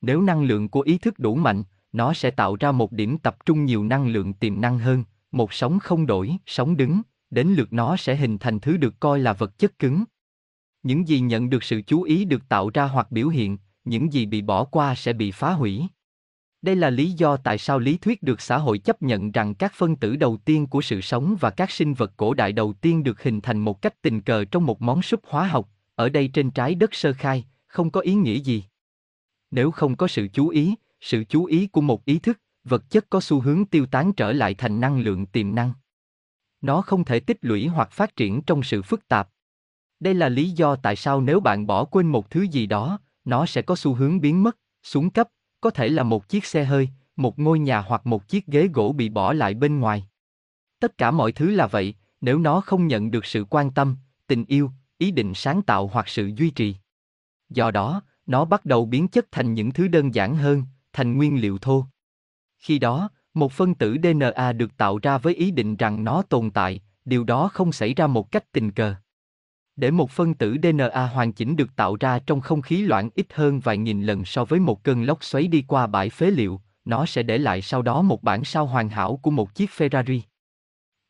Nếu 0.00 0.22
năng 0.22 0.42
lượng 0.42 0.68
của 0.68 0.80
ý 0.80 0.98
thức 0.98 1.18
đủ 1.18 1.34
mạnh, 1.34 1.62
nó 1.92 2.12
sẽ 2.12 2.30
tạo 2.30 2.56
ra 2.60 2.72
một 2.72 2.92
điểm 2.92 3.18
tập 3.18 3.36
trung 3.46 3.64
nhiều 3.64 3.84
năng 3.84 4.08
lượng 4.08 4.32
tiềm 4.32 4.60
năng 4.60 4.78
hơn, 4.78 5.04
một 5.32 5.52
sóng 5.52 5.78
không 5.78 6.06
đổi, 6.06 6.36
sóng 6.46 6.76
đứng, 6.76 7.02
đến 7.30 7.48
lượt 7.48 7.72
nó 7.72 7.96
sẽ 7.96 8.16
hình 8.16 8.38
thành 8.38 8.60
thứ 8.60 8.76
được 8.76 9.00
coi 9.00 9.18
là 9.18 9.32
vật 9.32 9.58
chất 9.58 9.78
cứng. 9.78 10.04
Những 10.82 11.08
gì 11.08 11.20
nhận 11.20 11.50
được 11.50 11.64
sự 11.64 11.82
chú 11.86 12.02
ý 12.02 12.24
được 12.24 12.48
tạo 12.48 12.70
ra 12.74 12.84
hoặc 12.84 13.12
biểu 13.12 13.28
hiện, 13.28 13.58
những 13.84 14.12
gì 14.12 14.26
bị 14.26 14.42
bỏ 14.42 14.64
qua 14.64 14.94
sẽ 14.94 15.12
bị 15.12 15.30
phá 15.30 15.52
hủy. 15.52 15.86
Đây 16.66 16.76
là 16.76 16.90
lý 16.90 17.10
do 17.10 17.36
tại 17.36 17.58
sao 17.58 17.78
lý 17.78 17.96
thuyết 17.96 18.22
được 18.22 18.40
xã 18.40 18.58
hội 18.58 18.78
chấp 18.78 19.02
nhận 19.02 19.32
rằng 19.32 19.54
các 19.54 19.72
phân 19.74 19.96
tử 19.96 20.16
đầu 20.16 20.36
tiên 20.44 20.66
của 20.66 20.80
sự 20.80 21.00
sống 21.00 21.36
và 21.40 21.50
các 21.50 21.70
sinh 21.70 21.94
vật 21.94 22.12
cổ 22.16 22.34
đại 22.34 22.52
đầu 22.52 22.72
tiên 22.72 23.02
được 23.02 23.22
hình 23.22 23.40
thành 23.40 23.58
một 23.58 23.82
cách 23.82 24.02
tình 24.02 24.20
cờ 24.20 24.44
trong 24.44 24.66
một 24.66 24.82
món 24.82 25.02
súp 25.02 25.20
hóa 25.26 25.46
học, 25.46 25.68
ở 25.94 26.08
đây 26.08 26.28
trên 26.28 26.50
trái 26.50 26.74
đất 26.74 26.94
sơ 26.94 27.12
khai, 27.12 27.44
không 27.66 27.90
có 27.90 28.00
ý 28.00 28.14
nghĩa 28.14 28.38
gì. 28.38 28.64
Nếu 29.50 29.70
không 29.70 29.96
có 29.96 30.08
sự 30.08 30.28
chú 30.32 30.48
ý, 30.48 30.74
sự 31.00 31.24
chú 31.28 31.44
ý 31.44 31.66
của 31.66 31.80
một 31.80 32.04
ý 32.04 32.18
thức, 32.18 32.40
vật 32.64 32.90
chất 32.90 33.10
có 33.10 33.20
xu 33.20 33.40
hướng 33.40 33.64
tiêu 33.64 33.86
tán 33.86 34.12
trở 34.12 34.32
lại 34.32 34.54
thành 34.54 34.80
năng 34.80 35.00
lượng 35.00 35.26
tiềm 35.26 35.54
năng. 35.54 35.72
Nó 36.60 36.82
không 36.82 37.04
thể 37.04 37.20
tích 37.20 37.38
lũy 37.40 37.66
hoặc 37.66 37.92
phát 37.92 38.16
triển 38.16 38.42
trong 38.42 38.62
sự 38.62 38.82
phức 38.82 39.08
tạp. 39.08 39.28
Đây 40.00 40.14
là 40.14 40.28
lý 40.28 40.50
do 40.50 40.76
tại 40.76 40.96
sao 40.96 41.20
nếu 41.20 41.40
bạn 41.40 41.66
bỏ 41.66 41.84
quên 41.84 42.06
một 42.06 42.30
thứ 42.30 42.42
gì 42.42 42.66
đó, 42.66 43.00
nó 43.24 43.46
sẽ 43.46 43.62
có 43.62 43.76
xu 43.76 43.94
hướng 43.94 44.20
biến 44.20 44.42
mất, 44.42 44.58
xuống 44.82 45.10
cấp, 45.10 45.28
có 45.66 45.70
thể 45.70 45.88
là 45.88 46.02
một 46.02 46.28
chiếc 46.28 46.44
xe 46.44 46.64
hơi, 46.64 46.88
một 47.16 47.38
ngôi 47.38 47.58
nhà 47.58 47.80
hoặc 47.80 48.06
một 48.06 48.28
chiếc 48.28 48.46
ghế 48.46 48.68
gỗ 48.74 48.92
bị 48.92 49.08
bỏ 49.08 49.32
lại 49.32 49.54
bên 49.54 49.80
ngoài. 49.80 50.08
Tất 50.80 50.98
cả 50.98 51.10
mọi 51.10 51.32
thứ 51.32 51.50
là 51.50 51.66
vậy, 51.66 51.94
nếu 52.20 52.38
nó 52.38 52.60
không 52.60 52.86
nhận 52.86 53.10
được 53.10 53.26
sự 53.26 53.44
quan 53.50 53.70
tâm, 53.70 53.96
tình 54.26 54.44
yêu, 54.44 54.70
ý 54.98 55.10
định 55.10 55.34
sáng 55.34 55.62
tạo 55.62 55.86
hoặc 55.86 56.08
sự 56.08 56.30
duy 56.36 56.50
trì. 56.50 56.76
Do 57.50 57.70
đó, 57.70 58.02
nó 58.26 58.44
bắt 58.44 58.64
đầu 58.64 58.86
biến 58.86 59.08
chất 59.08 59.26
thành 59.32 59.54
những 59.54 59.70
thứ 59.70 59.88
đơn 59.88 60.14
giản 60.14 60.36
hơn, 60.36 60.62
thành 60.92 61.16
nguyên 61.16 61.40
liệu 61.40 61.58
thô. 61.58 61.84
Khi 62.58 62.78
đó, 62.78 63.10
một 63.34 63.52
phân 63.52 63.74
tử 63.74 63.96
DNA 64.02 64.52
được 64.52 64.76
tạo 64.76 64.98
ra 65.02 65.18
với 65.18 65.34
ý 65.34 65.50
định 65.50 65.76
rằng 65.76 66.04
nó 66.04 66.22
tồn 66.22 66.50
tại, 66.50 66.80
điều 67.04 67.24
đó 67.24 67.48
không 67.48 67.72
xảy 67.72 67.94
ra 67.94 68.06
một 68.06 68.32
cách 68.32 68.52
tình 68.52 68.70
cờ. 68.72 68.94
Để 69.76 69.90
một 69.90 70.10
phân 70.10 70.34
tử 70.34 70.56
DNA 70.62 71.06
hoàn 71.06 71.32
chỉnh 71.32 71.56
được 71.56 71.76
tạo 71.76 71.96
ra 72.00 72.18
trong 72.18 72.40
không 72.40 72.62
khí 72.62 72.82
loãng 72.82 73.10
ít 73.14 73.26
hơn 73.34 73.60
vài 73.60 73.78
nghìn 73.78 74.02
lần 74.02 74.24
so 74.24 74.44
với 74.44 74.60
một 74.60 74.82
cơn 74.82 75.02
lốc 75.02 75.24
xoáy 75.24 75.46
đi 75.46 75.64
qua 75.68 75.86
bãi 75.86 76.10
phế 76.10 76.30
liệu, 76.30 76.60
nó 76.84 77.06
sẽ 77.06 77.22
để 77.22 77.38
lại 77.38 77.62
sau 77.62 77.82
đó 77.82 78.02
một 78.02 78.22
bản 78.22 78.44
sao 78.44 78.66
hoàn 78.66 78.88
hảo 78.88 79.16
của 79.16 79.30
một 79.30 79.54
chiếc 79.54 79.70
Ferrari. 79.70 80.20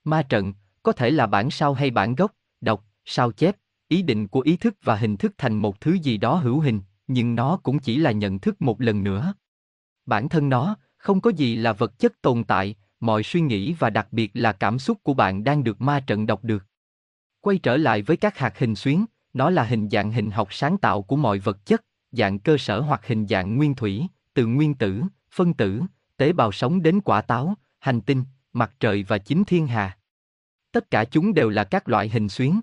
Ma 0.05 0.23
trận, 0.23 0.53
có 0.83 0.93
thể 0.93 1.11
là 1.11 1.27
bản 1.27 1.51
sao 1.51 1.75
hay 1.75 1.91
bản 1.91 2.15
gốc, 2.15 2.33
đọc, 2.61 2.85
sao 3.05 3.33
chép, 3.33 3.57
ý 3.89 4.03
định 4.03 4.29
của 4.29 4.41
ý 4.41 4.57
thức 4.57 4.77
và 4.83 4.97
hình 4.97 5.17
thức 5.17 5.33
thành 5.39 5.55
một 5.55 5.81
thứ 5.81 5.93
gì 5.93 6.17
đó 6.17 6.35
hữu 6.35 6.61
hình, 6.61 6.81
nhưng 7.07 7.35
nó 7.35 7.57
cũng 7.63 7.79
chỉ 7.79 7.97
là 7.97 8.13
nhận 8.13 8.39
thức 8.39 8.63
một 8.63 8.81
lần 8.81 9.05
nữa. 9.05 9.35
Bản 10.07 10.29
thân 10.29 10.49
nó, 10.49 10.77
không 10.97 11.21
có 11.21 11.31
gì 11.31 11.57
là 11.57 11.73
vật 11.73 11.99
chất 11.99 12.23
tồn 12.23 12.45
tại, 12.45 12.75
mọi 13.01 13.23
suy 13.23 13.41
nghĩ 13.41 13.73
và 13.73 13.91
đặc 13.91 14.09
biệt 14.11 14.31
là 14.35 14.53
cảm 14.53 14.79
xúc 14.79 14.99
của 15.03 15.15
bạn 15.15 15.45
đang 15.45 15.65
được 15.65 15.81
ma 15.81 16.01
trận 16.01 16.27
đọc 16.27 16.45
được. 16.45 16.65
Quay 17.47 17.59
trở 17.59 17.77
lại 17.77 18.03
với 18.03 18.17
các 18.17 18.39
hạt 18.39 18.59
hình 18.59 18.75
xuyến, 18.75 19.05
nó 19.35 19.51
là 19.51 19.65
hình 19.65 19.89
dạng 19.91 20.13
hình 20.13 20.31
học 20.31 20.49
sáng 20.51 20.79
tạo 20.79 21.03
của 21.03 21.17
mọi 21.17 21.39
vật 21.39 21.67
chất, 21.67 21.85
dạng 22.13 22.39
cơ 22.39 22.59
sở 22.59 22.81
hoặc 22.81 23.07
hình 23.07 23.27
dạng 23.27 23.57
nguyên 23.57 23.75
thủy, 23.75 24.07
từ 24.35 24.47
nguyên 24.47 24.75
tử, 24.75 25.03
phân 25.33 25.55
tử, 25.55 25.83
tế 26.17 26.33
bào 26.33 26.53
sống 26.53 26.83
đến 26.83 27.01
quả 27.01 27.23
táo, 27.23 27.55
hành 27.79 28.01
tinh, 28.01 28.25
mặt 28.53 28.73
trời 28.81 29.03
và 29.09 29.19
chính 29.19 29.45
thiên 29.45 29.67
hà. 29.67 29.99
Tất 30.73 30.91
cả 30.91 31.05
chúng 31.05 31.35
đều 31.35 31.49
là 31.49 31.65
các 31.65 31.89
loại 31.89 32.09
hình 32.09 32.29
xuyến. 32.29 32.61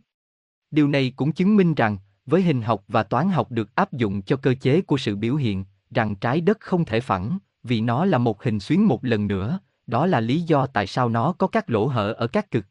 Điều 0.72 0.88
này 0.88 1.14
cũng 1.16 1.32
chứng 1.32 1.56
minh 1.56 1.74
rằng, 1.74 1.98
với 2.26 2.42
hình 2.42 2.62
học 2.62 2.84
và 2.88 3.04
toán 3.04 3.30
học 3.30 3.52
được 3.52 3.76
áp 3.76 3.94
dụng 3.94 4.22
cho 4.22 4.36
cơ 4.36 4.54
chế 4.62 4.82
của 4.82 4.98
sự 4.98 5.16
biểu 5.16 5.36
hiện, 5.36 5.66
rằng 5.92 6.16
trái 6.16 6.42
đất 6.42 6.60
không 6.60 6.86
thể 6.86 7.00
phẳng, 7.00 7.38
vì 7.64 7.82
nó 7.82 8.06
là 8.06 8.18
một 8.18 8.44
hình 8.44 8.60
xuyến 8.60 8.88
một 8.88 9.06
lần 9.06 9.28
nữa, 9.28 9.60
đó 9.88 10.06
là 10.06 10.20
lý 10.20 10.42
do 10.42 10.66
tại 10.66 10.88
sao 10.88 11.10
nó 11.10 11.34
có 11.34 11.48
các 11.48 11.70
lỗ 11.70 11.88
hở 11.88 12.14
ở 12.14 12.28
các 12.28 12.52
cực. 12.52 12.66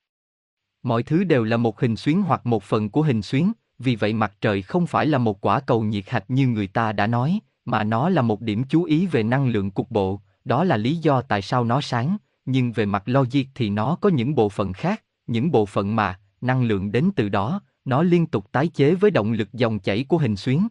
Mọi 0.82 1.02
thứ 1.02 1.24
đều 1.24 1.44
là 1.44 1.56
một 1.56 1.80
hình 1.80 1.96
xuyến 1.96 2.22
hoặc 2.22 2.46
một 2.46 2.62
phần 2.62 2.90
của 2.90 3.02
hình 3.02 3.22
xuyến, 3.22 3.52
vì 3.78 3.96
vậy 3.96 4.12
mặt 4.12 4.32
trời 4.40 4.62
không 4.62 4.86
phải 4.86 5.06
là 5.06 5.18
một 5.18 5.40
quả 5.40 5.60
cầu 5.60 5.82
nhiệt 5.82 6.10
hạch 6.10 6.30
như 6.30 6.46
người 6.46 6.66
ta 6.66 6.92
đã 6.92 7.06
nói, 7.06 7.40
mà 7.64 7.84
nó 7.84 8.08
là 8.08 8.22
một 8.22 8.40
điểm 8.40 8.64
chú 8.64 8.84
ý 8.84 9.06
về 9.06 9.22
năng 9.22 9.48
lượng 9.48 9.70
cục 9.70 9.90
bộ, 9.90 10.20
đó 10.44 10.64
là 10.64 10.76
lý 10.76 10.96
do 10.96 11.20
tại 11.20 11.42
sao 11.42 11.64
nó 11.64 11.80
sáng, 11.80 12.16
nhưng 12.44 12.72
về 12.72 12.86
mặt 12.86 13.02
logic 13.06 13.44
thì 13.54 13.70
nó 13.70 13.96
có 14.00 14.08
những 14.08 14.34
bộ 14.34 14.48
phận 14.48 14.72
khác, 14.72 15.02
những 15.26 15.50
bộ 15.50 15.66
phận 15.66 15.96
mà, 15.96 16.20
năng 16.40 16.62
lượng 16.62 16.92
đến 16.92 17.10
từ 17.16 17.28
đó, 17.28 17.60
nó 17.84 18.02
liên 18.02 18.26
tục 18.26 18.52
tái 18.52 18.68
chế 18.68 18.94
với 18.94 19.10
động 19.10 19.32
lực 19.32 19.52
dòng 19.52 19.78
chảy 19.78 20.04
của 20.04 20.18
hình 20.18 20.36
xuyến. 20.36 20.68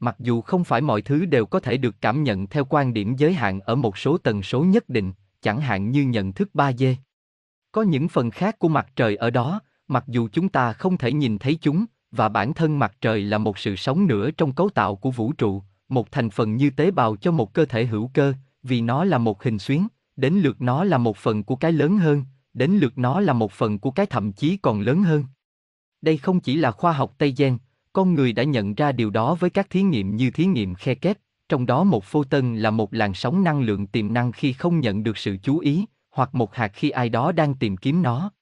Mặc 0.00 0.16
dù 0.18 0.40
không 0.40 0.64
phải 0.64 0.80
mọi 0.80 1.02
thứ 1.02 1.24
đều 1.24 1.46
có 1.46 1.60
thể 1.60 1.76
được 1.76 1.94
cảm 2.00 2.22
nhận 2.22 2.46
theo 2.46 2.64
quan 2.64 2.94
điểm 2.94 3.16
giới 3.16 3.32
hạn 3.32 3.60
ở 3.60 3.74
một 3.74 3.98
số 3.98 4.18
tần 4.18 4.42
số 4.42 4.64
nhất 4.64 4.88
định, 4.88 5.12
chẳng 5.42 5.60
hạn 5.60 5.90
như 5.90 6.02
nhận 6.02 6.32
thức 6.32 6.50
3D. 6.54 6.94
Có 7.72 7.82
những 7.82 8.08
phần 8.08 8.30
khác 8.30 8.58
của 8.58 8.68
mặt 8.68 8.86
trời 8.96 9.16
ở 9.16 9.30
đó, 9.30 9.60
mặc 9.88 10.04
dù 10.08 10.28
chúng 10.32 10.48
ta 10.48 10.72
không 10.72 10.98
thể 10.98 11.12
nhìn 11.12 11.38
thấy 11.38 11.58
chúng, 11.60 11.84
và 12.10 12.28
bản 12.28 12.54
thân 12.54 12.78
mặt 12.78 12.96
trời 13.00 13.20
là 13.22 13.38
một 13.38 13.58
sự 13.58 13.76
sống 13.76 14.06
nữa 14.06 14.30
trong 14.30 14.52
cấu 14.52 14.68
tạo 14.68 14.96
của 14.96 15.10
vũ 15.10 15.32
trụ, 15.32 15.62
một 15.88 16.12
thành 16.12 16.30
phần 16.30 16.56
như 16.56 16.70
tế 16.70 16.90
bào 16.90 17.16
cho 17.16 17.30
một 17.30 17.54
cơ 17.54 17.64
thể 17.64 17.86
hữu 17.86 18.10
cơ, 18.14 18.34
vì 18.62 18.80
nó 18.80 19.04
là 19.04 19.18
một 19.18 19.42
hình 19.42 19.58
xuyến, 19.58 19.86
đến 20.16 20.34
lượt 20.34 20.60
nó 20.60 20.84
là 20.84 20.98
một 20.98 21.16
phần 21.16 21.44
của 21.44 21.56
cái 21.56 21.72
lớn 21.72 21.98
hơn, 21.98 22.24
đến 22.54 22.70
lượt 22.70 22.98
nó 22.98 23.20
là 23.20 23.32
một 23.32 23.52
phần 23.52 23.78
của 23.78 23.90
cái 23.90 24.06
thậm 24.06 24.32
chí 24.32 24.56
còn 24.56 24.80
lớn 24.80 25.02
hơn. 25.02 25.24
Đây 26.00 26.16
không 26.16 26.40
chỉ 26.40 26.56
là 26.56 26.70
khoa 26.70 26.92
học 26.92 27.14
Tây 27.18 27.34
Gen, 27.36 27.58
con 27.92 28.14
người 28.14 28.32
đã 28.32 28.42
nhận 28.42 28.74
ra 28.74 28.92
điều 28.92 29.10
đó 29.10 29.34
với 29.34 29.50
các 29.50 29.70
thí 29.70 29.82
nghiệm 29.82 30.16
như 30.16 30.30
thí 30.30 30.46
nghiệm 30.46 30.74
khe 30.74 30.94
kép, 30.94 31.18
trong 31.48 31.66
đó 31.66 31.84
một 31.84 32.04
photon 32.04 32.56
là 32.56 32.70
một 32.70 32.94
làn 32.94 33.14
sóng 33.14 33.44
năng 33.44 33.60
lượng 33.60 33.86
tiềm 33.86 34.12
năng 34.12 34.32
khi 34.32 34.52
không 34.52 34.80
nhận 34.80 35.02
được 35.02 35.18
sự 35.18 35.36
chú 35.42 35.58
ý, 35.58 35.86
hoặc 36.12 36.34
một 36.34 36.54
hạt 36.54 36.72
khi 36.74 36.90
ai 36.90 37.08
đó 37.08 37.32
đang 37.32 37.54
tìm 37.54 37.76
kiếm 37.76 38.02
nó. 38.02 38.32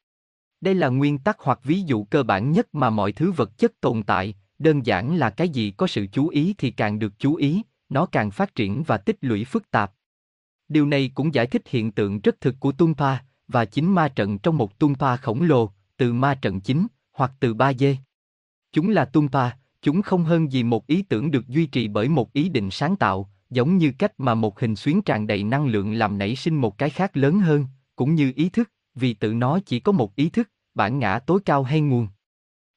Đây 0.61 0.75
là 0.75 0.89
nguyên 0.89 1.19
tắc 1.19 1.41
hoặc 1.41 1.61
ví 1.65 1.83
dụ 1.83 2.05
cơ 2.05 2.23
bản 2.23 2.53
nhất 2.53 2.75
mà 2.75 2.91
mọi 2.91 3.12
thứ 3.12 3.33
vật 3.33 3.59
chất 3.59 3.81
tồn 3.81 4.03
tại, 4.03 4.35
đơn 4.59 4.87
giản 4.87 5.17
là 5.17 5.31
cái 5.31 5.49
gì 5.49 5.71
có 5.71 5.87
sự 5.87 6.07
chú 6.12 6.29
ý 6.29 6.55
thì 6.59 6.71
càng 6.71 6.99
được 6.99 7.12
chú 7.19 7.35
ý, 7.35 7.62
nó 7.89 8.07
càng 8.07 8.31
phát 8.31 8.55
triển 8.55 8.83
và 8.87 8.97
tích 8.97 9.17
lũy 9.21 9.45
phức 9.45 9.71
tạp. 9.71 9.93
Điều 10.69 10.87
này 10.87 11.11
cũng 11.15 11.35
giải 11.35 11.47
thích 11.47 11.62
hiện 11.69 11.93
tượng 11.93 12.21
rất 12.21 12.41
thực 12.41 12.61
của 12.61 12.73
Tumpa, 12.73 13.17
và 13.49 13.65
chính 13.65 13.95
ma 13.95 14.09
trận 14.09 14.39
trong 14.39 14.59
một 14.59 14.79
Tumpa 14.79 15.17
khổng 15.17 15.43
lồ, 15.43 15.71
từ 15.97 16.12
ma 16.12 16.35
trận 16.35 16.61
chính, 16.61 16.87
hoặc 17.12 17.33
từ 17.41 17.55
ba 17.55 17.73
dê. 17.73 17.97
Chúng 18.73 18.89
là 18.91 19.05
Tumpa, 19.05 19.50
chúng 19.83 20.03
không 20.03 20.25
hơn 20.25 20.53
gì 20.53 20.62
một 20.62 20.87
ý 20.87 21.03
tưởng 21.03 21.31
được 21.31 21.49
duy 21.49 21.67
trì 21.67 21.89
bởi 21.89 22.09
một 22.09 22.33
ý 22.33 22.49
định 22.49 22.71
sáng 22.71 22.97
tạo, 22.97 23.31
giống 23.50 23.78
như 23.78 23.92
cách 23.99 24.12
mà 24.19 24.35
một 24.35 24.61
hình 24.61 24.76
xuyến 24.76 25.02
tràn 25.02 25.26
đầy 25.26 25.42
năng 25.42 25.66
lượng 25.66 25.92
làm 25.92 26.19
nảy 26.19 26.37
sinh 26.37 26.57
một 26.57 26.78
cái 26.78 26.90
khác 26.90 27.16
lớn 27.16 27.40
hơn, 27.40 27.66
cũng 27.97 28.14
như 28.14 28.33
ý 28.37 28.49
thức, 28.49 28.71
vì 28.95 29.14
tự 29.14 29.35
nó 29.35 29.59
chỉ 29.66 29.80
có 29.80 29.92
một 29.92 30.16
ý 30.16 30.28
thức, 30.28 30.50
bản 30.75 30.99
ngã 30.99 31.19
tối 31.19 31.40
cao 31.45 31.62
hay 31.62 31.80
nguồn. 31.80 32.09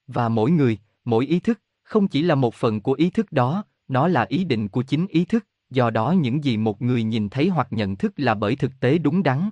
Và 0.07 0.29
mỗi 0.29 0.51
người, 0.51 0.77
mỗi 1.05 1.25
ý 1.25 1.39
thức, 1.39 1.59
không 1.83 2.07
chỉ 2.07 2.21
là 2.21 2.35
một 2.35 2.55
phần 2.55 2.81
của 2.81 2.93
ý 2.93 3.09
thức 3.09 3.31
đó, 3.31 3.63
nó 3.87 4.07
là 4.07 4.25
ý 4.29 4.43
định 4.43 4.67
của 4.67 4.83
chính 4.83 5.07
ý 5.07 5.25
thức, 5.25 5.47
do 5.69 5.89
đó 5.89 6.11
những 6.11 6.43
gì 6.43 6.57
một 6.57 6.81
người 6.81 7.03
nhìn 7.03 7.29
thấy 7.29 7.49
hoặc 7.49 7.67
nhận 7.71 7.95
thức 7.95 8.13
là 8.17 8.33
bởi 8.33 8.55
thực 8.55 8.79
tế 8.79 8.97
đúng 8.97 9.23
đắn. 9.23 9.49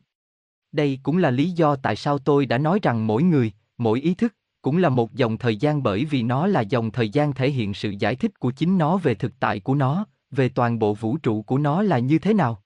Đây 0.72 1.00
cũng 1.04 1.18
là 1.18 1.32
lý 1.32 1.50
do 1.50 1.76
tại 1.76 1.96
sao 1.96 2.18
tôi 2.18 2.46
đã 2.46 2.58
nói 2.58 2.80
rằng 2.82 3.08
mỗi 3.08 3.24
người, 3.24 3.52
mỗi 3.78 4.02
ý 4.02 4.14
thức, 4.14 4.36
cũng 4.62 4.78
là 4.78 4.90
một 4.90 5.14
dòng 5.14 5.38
thời 5.38 5.56
gian 5.56 5.84
bởi 5.84 6.06
vì 6.06 6.24
nó 6.24 6.48
là 6.48 6.62
dòng 6.62 6.92
thời 6.92 7.10
gian 7.10 7.34
thể 7.34 7.52
hiện 7.52 7.74
sự 7.74 7.96
giải 8.00 8.16
thích 8.16 8.40
của 8.40 8.52
chính 8.52 8.78
nó 8.78 8.98
về 8.98 9.16
thực 9.16 9.40
tại 9.40 9.60
của 9.60 9.76
nó, 9.76 10.06
về 10.32 10.50
toàn 10.50 10.80
bộ 10.80 10.94
vũ 10.94 11.18
trụ 11.18 11.42
của 11.42 11.58
nó 11.58 11.82
là 11.82 12.00
như 12.00 12.20
thế 12.20 12.34
nào. 12.34 12.64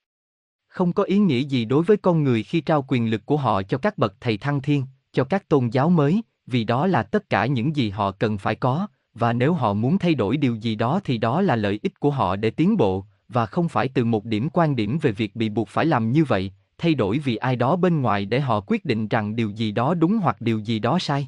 Không 0.67 0.93
có 0.93 1.03
ý 1.03 1.17
nghĩa 1.17 1.39
gì 1.39 1.65
đối 1.65 1.83
với 1.83 1.97
con 1.97 2.23
người 2.23 2.43
khi 2.43 2.61
trao 2.61 2.85
quyền 2.87 3.09
lực 3.09 3.25
của 3.25 3.37
họ 3.37 3.63
cho 3.63 3.77
các 3.77 3.97
bậc 3.97 4.15
thầy 4.19 4.37
thăng 4.37 4.61
thiên, 4.61 4.85
cho 5.13 5.23
các 5.23 5.49
tôn 5.49 5.69
giáo 5.69 5.89
mới, 5.89 6.21
vì 6.47 6.63
đó 6.63 6.87
là 6.87 7.03
tất 7.03 7.29
cả 7.29 7.45
những 7.45 7.75
gì 7.75 7.89
họ 7.89 8.11
cần 8.11 8.37
phải 8.37 8.55
có, 8.55 8.87
và 9.13 9.33
nếu 9.33 9.53
họ 9.53 9.73
muốn 9.73 9.97
thay 9.97 10.15
đổi 10.15 10.37
điều 10.37 10.55
gì 10.55 10.75
đó 10.75 10.99
thì 11.03 11.17
đó 11.17 11.41
là 11.41 11.55
lợi 11.55 11.79
ích 11.83 11.99
của 11.99 12.11
họ 12.11 12.35
để 12.35 12.49
tiến 12.49 12.77
bộ, 12.77 13.05
và 13.29 13.45
không 13.45 13.69
phải 13.69 13.87
từ 13.87 14.05
một 14.05 14.25
điểm 14.25 14.49
quan 14.53 14.75
điểm 14.75 14.97
về 15.01 15.11
việc 15.11 15.35
bị 15.35 15.49
buộc 15.49 15.67
phải 15.67 15.85
làm 15.85 16.11
như 16.11 16.23
vậy, 16.23 16.51
thay 16.77 16.93
đổi 16.93 17.19
vì 17.19 17.35
ai 17.35 17.55
đó 17.55 17.75
bên 17.75 18.01
ngoài 18.01 18.25
để 18.25 18.39
họ 18.39 18.59
quyết 18.67 18.85
định 18.85 19.07
rằng 19.07 19.35
điều 19.35 19.49
gì 19.49 19.71
đó 19.71 19.93
đúng 19.93 20.17
hoặc 20.17 20.41
điều 20.41 20.59
gì 20.59 20.79
đó 20.79 20.99
sai. 20.99 21.27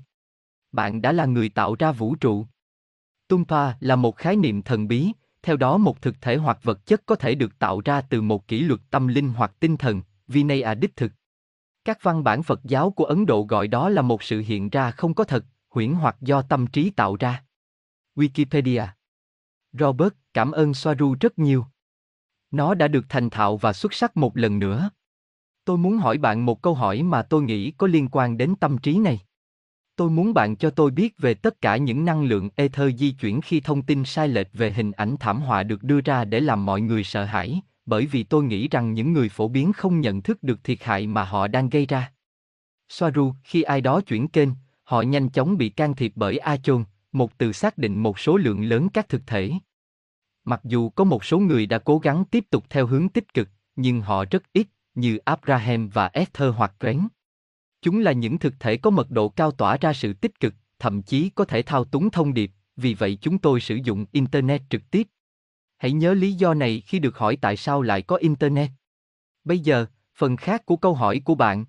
Bạn 0.72 1.02
đã 1.02 1.12
là 1.12 1.26
người 1.26 1.50
tạo 1.50 1.76
ra 1.80 1.92
vũ 1.92 2.16
trụ. 2.16 2.46
Tumpa 3.28 3.74
là 3.80 3.96
một 3.96 4.16
khái 4.16 4.36
niệm 4.36 4.62
thần 4.62 4.88
bí, 4.88 5.12
theo 5.48 5.58
đó 5.58 5.78
một 5.78 6.02
thực 6.02 6.22
thể 6.22 6.36
hoặc 6.36 6.60
vật 6.64 6.86
chất 6.86 7.02
có 7.06 7.16
thể 7.16 7.36
được 7.36 7.60
tạo 7.60 7.82
ra 7.86 8.02
từ 8.02 8.22
một 8.22 8.48
kỷ 8.48 8.60
luật 8.60 8.82
tâm 8.90 9.08
linh 9.08 9.30
hoặc 9.30 9.52
tinh 9.60 9.78
thần, 9.78 10.02
Vinaya 10.28 10.74
đích 10.74 10.96
thực. 10.96 11.12
Các 11.86 12.04
văn 12.04 12.24
bản 12.24 12.44
Phật 12.44 12.64
giáo 12.64 12.92
của 12.92 13.06
Ấn 13.06 13.26
Độ 13.26 13.44
gọi 13.44 13.68
đó 13.68 13.90
là 13.90 14.02
một 14.02 14.24
sự 14.24 14.44
hiện 14.48 14.70
ra 14.70 14.92
không 14.92 15.14
có 15.14 15.24
thật, 15.24 15.46
huyễn 15.70 15.94
hoặc 15.94 16.16
do 16.22 16.42
tâm 16.42 16.68
trí 16.68 16.90
tạo 16.90 17.16
ra. 17.16 17.44
Wikipedia 18.16 18.88
Robert, 19.74 20.14
cảm 20.34 20.52
ơn 20.52 20.74
Soaru 20.74 21.16
rất 21.20 21.40
nhiều. 21.40 21.66
Nó 22.52 22.74
đã 22.74 22.88
được 22.88 23.06
thành 23.10 23.30
thạo 23.30 23.58
và 23.58 23.74
xuất 23.74 23.94
sắc 23.94 24.18
một 24.18 24.38
lần 24.38 24.60
nữa. 24.60 24.90
Tôi 25.66 25.78
muốn 25.78 25.98
hỏi 25.98 26.18
bạn 26.18 26.46
một 26.46 26.62
câu 26.62 26.74
hỏi 26.74 27.04
mà 27.04 27.22
tôi 27.22 27.42
nghĩ 27.42 27.72
có 27.72 27.88
liên 27.88 28.10
quan 28.12 28.38
đến 28.38 28.56
tâm 28.60 28.78
trí 28.78 28.98
này. 28.98 29.22
Tôi 29.98 30.10
muốn 30.10 30.34
bạn 30.34 30.56
cho 30.56 30.70
tôi 30.70 30.92
biết 30.92 31.18
về 31.18 31.34
tất 31.34 31.62
cả 31.62 31.78
những 31.78 32.06
năng 32.06 32.24
lượng 32.24 32.50
ether 32.56 33.00
di 33.00 33.12
chuyển 33.12 33.42
khi 33.42 33.60
thông 33.60 33.82
tin 33.82 34.06
sai 34.06 34.28
lệch 34.28 34.48
về 34.54 34.72
hình 34.72 34.92
ảnh 34.92 35.16
thảm 35.20 35.42
họa 35.42 35.64
được 35.64 35.84
đưa 35.84 36.02
ra 36.02 36.26
để 36.26 36.40
làm 36.40 36.66
mọi 36.66 36.82
người 36.82 37.04
sợ 37.04 37.24
hãi, 37.24 37.62
bởi 37.86 38.06
vì 38.06 38.24
tôi 38.24 38.44
nghĩ 38.44 38.68
rằng 38.68 38.94
những 38.94 39.14
người 39.14 39.30
phổ 39.30 39.48
biến 39.48 39.74
không 39.74 40.02
nhận 40.02 40.22
thức 40.22 40.44
được 40.44 40.64
thiệt 40.64 40.84
hại 40.84 41.08
mà 41.08 41.24
họ 41.24 41.48
đang 41.48 41.70
gây 41.70 41.86
ra. 41.86 42.12
Soaru, 42.90 43.34
khi 43.44 43.62
ai 43.62 43.82
đó 43.82 44.02
chuyển 44.02 44.28
kênh, 44.28 44.50
họ 44.84 45.02
nhanh 45.02 45.30
chóng 45.30 45.58
bị 45.58 45.70
can 45.70 45.96
thiệp 45.96 46.12
bởi 46.16 46.38
Achon, 46.38 46.84
một 47.12 47.38
từ 47.38 47.52
xác 47.52 47.78
định 47.78 48.04
một 48.04 48.20
số 48.20 48.38
lượng 48.38 48.64
lớn 48.64 48.90
các 48.90 49.10
thực 49.10 49.22
thể. 49.28 49.52
Mặc 50.46 50.62
dù 50.64 50.90
có 50.90 51.04
một 51.04 51.26
số 51.26 51.40
người 51.40 51.66
đã 51.66 51.78
cố 51.78 52.00
gắng 52.00 52.26
tiếp 52.32 52.46
tục 52.50 52.66
theo 52.70 52.88
hướng 52.88 53.10
tích 53.10 53.34
cực, 53.34 53.50
nhưng 53.76 54.02
họ 54.02 54.26
rất 54.32 54.44
ít, 54.54 54.68
như 54.96 55.18
Abraham 55.18 55.90
và 55.90 56.08
Esther 56.08 56.54
hoặc 56.56 56.74
Grant. 56.80 57.17
Chúng 57.82 58.00
là 58.00 58.12
những 58.12 58.40
thực 58.40 58.60
thể 58.60 58.78
có 58.78 58.90
mật 58.90 59.12
độ 59.12 59.30
cao 59.30 59.52
tỏa 59.52 59.78
ra 59.78 59.94
sự 59.94 60.14
tích 60.14 60.40
cực, 60.40 60.56
thậm 60.80 61.02
chí 61.02 61.30
có 61.30 61.46
thể 61.46 61.62
thao 61.62 61.84
túng 61.84 62.10
thông 62.10 62.34
điệp, 62.34 62.52
vì 62.76 62.94
vậy 62.94 63.18
chúng 63.22 63.38
tôi 63.38 63.60
sử 63.60 63.76
dụng 63.76 64.06
Internet 64.12 64.62
trực 64.70 64.82
tiếp. 64.92 65.08
Hãy 65.78 65.92
nhớ 65.92 66.14
lý 66.14 66.34
do 66.34 66.54
này 66.54 66.82
khi 66.86 67.00
được 67.00 67.18
hỏi 67.18 67.38
tại 67.42 67.58
sao 67.58 67.82
lại 67.82 68.02
có 68.02 68.16
Internet. 68.16 68.70
Bây 69.44 69.60
giờ, 69.60 69.86
phần 70.16 70.38
khác 70.38 70.66
của 70.66 70.76
câu 70.76 70.94
hỏi 70.94 71.22
của 71.26 71.36
bạn. 71.36 71.66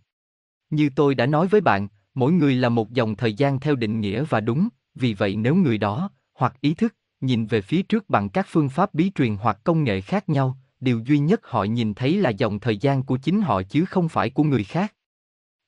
Như 0.71 0.91
tôi 0.97 1.15
đã 1.15 1.27
nói 1.27 1.47
với 1.47 1.61
bạn, 1.61 1.89
mỗi 2.15 2.33
người 2.33 2.55
là 2.55 2.69
một 2.69 2.91
dòng 2.91 3.17
thời 3.17 3.35
gian 3.35 3.61
theo 3.61 3.77
định 3.77 4.01
nghĩa 4.01 4.25
và 4.25 4.41
đúng, 4.41 4.69
vì 4.95 5.15
vậy 5.15 5.37
nếu 5.37 5.55
người 5.55 5.79
đó, 5.79 6.11
hoặc 6.35 6.61
ý 6.61 6.75
thức, 6.75 6.95
nhìn 7.21 7.47
về 7.47 7.61
phía 7.61 7.83
trước 7.83 8.11
bằng 8.11 8.29
các 8.29 8.47
phương 8.49 8.69
pháp 8.69 8.95
bí 8.95 9.13
truyền 9.15 9.37
hoặc 9.37 9.59
công 9.65 9.85
nghệ 9.85 10.01
khác 10.01 10.29
nhau, 10.29 10.57
điều 10.81 11.01
duy 11.07 11.19
nhất 11.19 11.41
họ 11.45 11.65
nhìn 11.65 11.95
thấy 11.95 12.17
là 12.17 12.31
dòng 12.31 12.61
thời 12.61 12.77
gian 12.77 13.03
của 13.03 13.17
chính 13.17 13.41
họ 13.41 13.63
chứ 13.63 13.85
không 13.85 14.09
phải 14.09 14.31
của 14.31 14.45
người 14.45 14.65
khác 14.65 14.95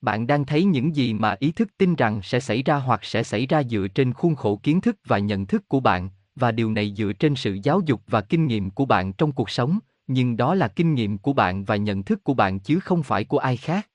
bạn 0.01 0.27
đang 0.27 0.45
thấy 0.45 0.65
những 0.65 0.97
gì 0.97 1.15
mà 1.15 1.37
ý 1.39 1.53
thức 1.53 1.69
tin 1.79 1.95
rằng 1.95 2.21
sẽ 2.23 2.41
xảy 2.41 2.63
ra 2.63 2.77
hoặc 2.77 3.05
sẽ 3.05 3.23
xảy 3.23 3.47
ra 3.47 3.63
dựa 3.63 3.87
trên 3.95 4.13
khuôn 4.13 4.35
khổ 4.35 4.61
kiến 4.63 4.81
thức 4.81 4.97
và 5.05 5.19
nhận 5.19 5.47
thức 5.47 5.69
của 5.69 5.81
bạn, 5.81 6.11
và 6.37 6.53
điều 6.53 6.73
này 6.73 6.95
dựa 6.97 7.13
trên 7.13 7.35
sự 7.35 7.59
giáo 7.63 7.81
dục 7.87 8.03
và 8.07 8.21
kinh 8.21 8.47
nghiệm 8.47 8.71
của 8.71 8.85
bạn 8.85 9.13
trong 9.13 9.33
cuộc 9.33 9.51
sống, 9.51 9.79
nhưng 10.07 10.37
đó 10.37 10.55
là 10.55 10.69
kinh 10.69 10.95
nghiệm 10.95 11.19
của 11.19 11.33
bạn 11.33 11.65
và 11.65 11.77
nhận 11.77 12.03
thức 12.03 12.25
của 12.25 12.35
bạn 12.35 12.61
chứ 12.61 12.81
không 12.81 13.03
phải 13.03 13.25
của 13.25 13.39
ai 13.39 13.57
khác. 13.57 13.89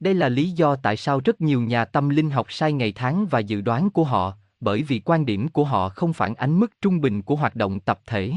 Đây 0.00 0.14
là 0.14 0.28
lý 0.28 0.50
do 0.50 0.76
tại 0.76 0.96
sao 0.96 1.20
rất 1.24 1.40
nhiều 1.40 1.60
nhà 1.60 1.84
tâm 1.84 2.08
linh 2.08 2.30
học 2.30 2.52
sai 2.52 2.72
ngày 2.72 2.92
tháng 2.92 3.26
và 3.26 3.38
dự 3.38 3.60
đoán 3.60 3.90
của 3.90 4.04
họ, 4.04 4.36
bởi 4.60 4.82
vì 4.82 5.00
quan 5.04 5.26
điểm 5.26 5.48
của 5.48 5.64
họ 5.64 5.88
không 5.88 6.12
phản 6.12 6.34
ánh 6.34 6.60
mức 6.60 6.72
trung 6.80 7.00
bình 7.00 7.22
của 7.22 7.36
hoạt 7.36 7.56
động 7.56 7.80
tập 7.80 8.00
thể. 8.06 8.32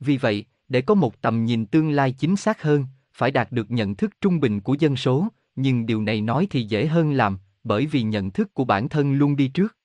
Vì 0.00 0.16
vậy, 0.16 0.44
để 0.68 0.80
có 0.80 0.94
một 0.94 1.20
tầm 1.20 1.44
nhìn 1.44 1.66
tương 1.66 1.90
lai 1.90 2.12
chính 2.12 2.36
xác 2.36 2.62
hơn, 2.62 2.86
phải 3.12 3.30
đạt 3.30 3.52
được 3.52 3.70
nhận 3.70 3.94
thức 3.94 4.10
trung 4.20 4.40
bình 4.40 4.60
của 4.60 4.74
dân 4.74 4.96
số 4.96 5.28
nhưng 5.56 5.86
điều 5.86 6.02
này 6.02 6.20
nói 6.20 6.46
thì 6.50 6.62
dễ 6.62 6.86
hơn 6.86 7.12
làm, 7.12 7.38
bởi 7.64 7.86
vì 7.86 8.02
nhận 8.02 8.30
thức 8.30 8.54
của 8.54 8.64
bản 8.64 8.88
thân 8.88 9.14
luôn 9.14 9.36
đi 9.36 9.48
trước. 9.48 9.76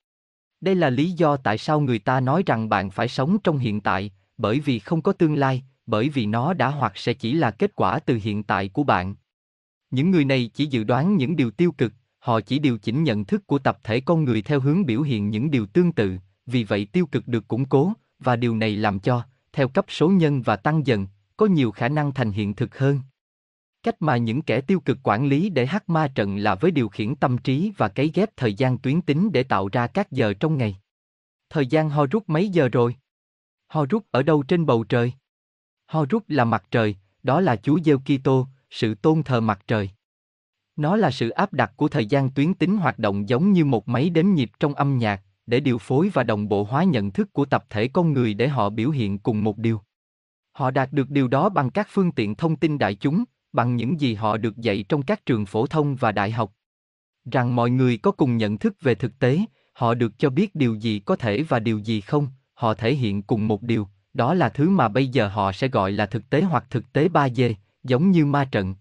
Đây 0.61 0.75
là 0.75 0.89
lý 0.89 1.11
do 1.11 1.37
tại 1.37 1.57
sao 1.57 1.79
người 1.79 1.99
ta 1.99 2.19
nói 2.19 2.43
rằng 2.45 2.69
bạn 2.69 2.89
phải 2.89 3.07
sống 3.07 3.37
trong 3.43 3.57
hiện 3.57 3.81
tại, 3.81 4.11
bởi 4.37 4.59
vì 4.59 4.79
không 4.79 5.01
có 5.01 5.13
tương 5.13 5.35
lai, 5.35 5.63
bởi 5.85 6.09
vì 6.09 6.25
nó 6.25 6.53
đã 6.53 6.67
hoặc 6.67 6.91
sẽ 6.95 7.13
chỉ 7.13 7.33
là 7.33 7.51
kết 7.51 7.75
quả 7.75 7.99
từ 7.99 8.19
hiện 8.23 8.43
tại 8.43 8.69
của 8.69 8.83
bạn. 8.83 9.15
Những 9.91 10.11
người 10.11 10.25
này 10.25 10.51
chỉ 10.53 10.65
dự 10.65 10.83
đoán 10.83 11.17
những 11.17 11.35
điều 11.35 11.51
tiêu 11.51 11.71
cực, 11.71 11.93
họ 12.19 12.41
chỉ 12.41 12.59
điều 12.59 12.77
chỉnh 12.77 13.03
nhận 13.03 13.25
thức 13.25 13.47
của 13.47 13.59
tập 13.59 13.79
thể 13.83 13.99
con 13.99 14.23
người 14.23 14.41
theo 14.41 14.59
hướng 14.59 14.85
biểu 14.85 15.01
hiện 15.01 15.29
những 15.29 15.51
điều 15.51 15.65
tương 15.65 15.91
tự, 15.91 16.17
vì 16.45 16.63
vậy 16.63 16.85
tiêu 16.85 17.05
cực 17.05 17.27
được 17.27 17.47
củng 17.47 17.65
cố, 17.65 17.93
và 18.19 18.35
điều 18.35 18.55
này 18.55 18.75
làm 18.75 18.99
cho, 18.99 19.23
theo 19.53 19.67
cấp 19.67 19.85
số 19.87 20.09
nhân 20.09 20.41
và 20.41 20.55
tăng 20.55 20.87
dần, 20.87 21.07
có 21.37 21.45
nhiều 21.45 21.71
khả 21.71 21.89
năng 21.89 22.13
thành 22.13 22.31
hiện 22.31 22.55
thực 22.55 22.77
hơn. 22.77 22.99
Cách 23.83 23.95
mà 23.99 24.17
những 24.17 24.41
kẻ 24.41 24.61
tiêu 24.61 24.79
cực 24.79 24.97
quản 25.03 25.27
lý 25.27 25.49
để 25.49 25.65
hắc 25.65 25.89
ma 25.89 26.07
trận 26.15 26.37
là 26.37 26.55
với 26.55 26.71
điều 26.71 26.89
khiển 26.89 27.15
tâm 27.15 27.37
trí 27.37 27.71
và 27.77 27.87
cấy 27.87 28.11
ghép 28.13 28.29
thời 28.37 28.53
gian 28.53 28.77
tuyến 28.77 29.01
tính 29.01 29.31
để 29.31 29.43
tạo 29.43 29.69
ra 29.71 29.87
các 29.87 30.11
giờ 30.11 30.33
trong 30.33 30.57
ngày. 30.57 30.77
Thời 31.49 31.67
gian 31.67 31.89
ho 31.89 32.05
rút 32.05 32.23
mấy 32.29 32.49
giờ 32.49 32.69
rồi? 32.69 32.95
Ho 33.67 33.85
rút 33.89 34.05
ở 34.11 34.23
đâu 34.23 34.43
trên 34.43 34.65
bầu 34.65 34.83
trời? 34.83 35.13
Ho 35.85 36.05
rút 36.09 36.23
là 36.27 36.45
mặt 36.45 36.63
trời, 36.71 36.95
đó 37.23 37.41
là 37.41 37.55
Chúa 37.55 37.79
Giêsu 37.85 37.99
Kitô, 37.99 38.47
sự 38.69 38.95
tôn 38.95 39.23
thờ 39.23 39.41
mặt 39.41 39.59
trời. 39.67 39.89
Nó 40.75 40.95
là 40.95 41.11
sự 41.11 41.29
áp 41.29 41.53
đặt 41.53 41.73
của 41.75 41.87
thời 41.87 42.05
gian 42.05 42.29
tuyến 42.29 42.53
tính 42.53 42.77
hoạt 42.77 42.99
động 42.99 43.29
giống 43.29 43.51
như 43.51 43.65
một 43.65 43.87
máy 43.87 44.09
đếm 44.09 44.27
nhịp 44.27 44.51
trong 44.59 44.73
âm 44.73 44.97
nhạc, 44.97 45.21
để 45.45 45.59
điều 45.59 45.77
phối 45.77 46.09
và 46.13 46.23
đồng 46.23 46.49
bộ 46.49 46.63
hóa 46.63 46.83
nhận 46.83 47.11
thức 47.11 47.33
của 47.33 47.45
tập 47.45 47.65
thể 47.69 47.87
con 47.87 48.13
người 48.13 48.33
để 48.33 48.47
họ 48.47 48.69
biểu 48.69 48.89
hiện 48.89 49.19
cùng 49.19 49.43
một 49.43 49.57
điều. 49.57 49.81
Họ 50.51 50.71
đạt 50.71 50.91
được 50.91 51.09
điều 51.09 51.27
đó 51.27 51.49
bằng 51.49 51.69
các 51.69 51.87
phương 51.91 52.11
tiện 52.11 52.35
thông 52.35 52.55
tin 52.55 52.77
đại 52.77 52.95
chúng, 52.95 53.23
bằng 53.53 53.75
những 53.75 54.01
gì 54.01 54.13
họ 54.13 54.37
được 54.37 54.57
dạy 54.57 54.85
trong 54.89 55.01
các 55.01 55.25
trường 55.25 55.45
phổ 55.45 55.67
thông 55.67 55.95
và 55.95 56.11
đại 56.11 56.31
học. 56.31 56.53
Rằng 57.31 57.55
mọi 57.55 57.69
người 57.69 57.97
có 57.97 58.11
cùng 58.11 58.37
nhận 58.37 58.57
thức 58.57 58.75
về 58.81 58.95
thực 58.95 59.19
tế, 59.19 59.39
họ 59.73 59.93
được 59.93 60.19
cho 60.19 60.29
biết 60.29 60.55
điều 60.55 60.75
gì 60.75 60.99
có 60.99 61.15
thể 61.15 61.43
và 61.43 61.59
điều 61.59 61.77
gì 61.79 62.01
không, 62.01 62.27
họ 62.53 62.73
thể 62.73 62.95
hiện 62.95 63.21
cùng 63.21 63.47
một 63.47 63.61
điều, 63.61 63.87
đó 64.13 64.33
là 64.33 64.49
thứ 64.49 64.69
mà 64.69 64.87
bây 64.87 65.07
giờ 65.07 65.27
họ 65.27 65.51
sẽ 65.51 65.67
gọi 65.67 65.91
là 65.91 66.05
thực 66.05 66.29
tế 66.29 66.41
hoặc 66.41 66.65
thực 66.69 66.93
tế 66.93 67.07
3D, 67.07 67.53
giống 67.83 68.11
như 68.11 68.25
ma 68.25 68.45
trận. 68.45 68.75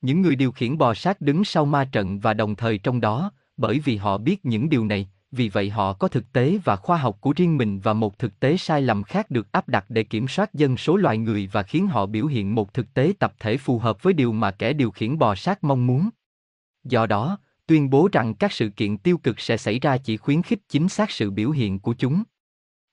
Những 0.00 0.22
người 0.22 0.36
điều 0.36 0.52
khiển 0.52 0.78
bò 0.78 0.94
sát 0.94 1.20
đứng 1.20 1.44
sau 1.44 1.64
ma 1.64 1.84
trận 1.92 2.18
và 2.18 2.34
đồng 2.34 2.56
thời 2.56 2.78
trong 2.78 3.00
đó, 3.00 3.32
bởi 3.56 3.78
vì 3.78 3.96
họ 3.96 4.18
biết 4.18 4.44
những 4.44 4.68
điều 4.68 4.84
này, 4.84 5.08
vì 5.34 5.48
vậy 5.48 5.70
họ 5.70 5.92
có 5.92 6.08
thực 6.08 6.32
tế 6.32 6.58
và 6.64 6.76
khoa 6.76 6.96
học 6.96 7.16
của 7.20 7.32
riêng 7.36 7.58
mình 7.58 7.80
và 7.80 7.92
một 7.92 8.18
thực 8.18 8.40
tế 8.40 8.56
sai 8.56 8.82
lầm 8.82 9.02
khác 9.02 9.30
được 9.30 9.52
áp 9.52 9.68
đặt 9.68 9.84
để 9.88 10.02
kiểm 10.02 10.28
soát 10.28 10.54
dân 10.54 10.76
số 10.76 10.96
loài 10.96 11.18
người 11.18 11.48
và 11.52 11.62
khiến 11.62 11.86
họ 11.86 12.06
biểu 12.06 12.26
hiện 12.26 12.54
một 12.54 12.74
thực 12.74 12.94
tế 12.94 13.12
tập 13.18 13.34
thể 13.38 13.56
phù 13.56 13.78
hợp 13.78 14.02
với 14.02 14.12
điều 14.12 14.32
mà 14.32 14.50
kẻ 14.50 14.72
điều 14.72 14.90
khiển 14.90 15.18
bò 15.18 15.34
sát 15.34 15.64
mong 15.64 15.86
muốn. 15.86 16.08
Do 16.84 17.06
đó, 17.06 17.38
tuyên 17.66 17.90
bố 17.90 18.08
rằng 18.12 18.34
các 18.34 18.52
sự 18.52 18.68
kiện 18.68 18.98
tiêu 18.98 19.18
cực 19.18 19.40
sẽ 19.40 19.56
xảy 19.56 19.78
ra 19.78 19.96
chỉ 19.96 20.16
khuyến 20.16 20.42
khích 20.42 20.60
chính 20.68 20.88
xác 20.88 21.10
sự 21.10 21.30
biểu 21.30 21.50
hiện 21.50 21.78
của 21.78 21.94
chúng. 21.94 22.22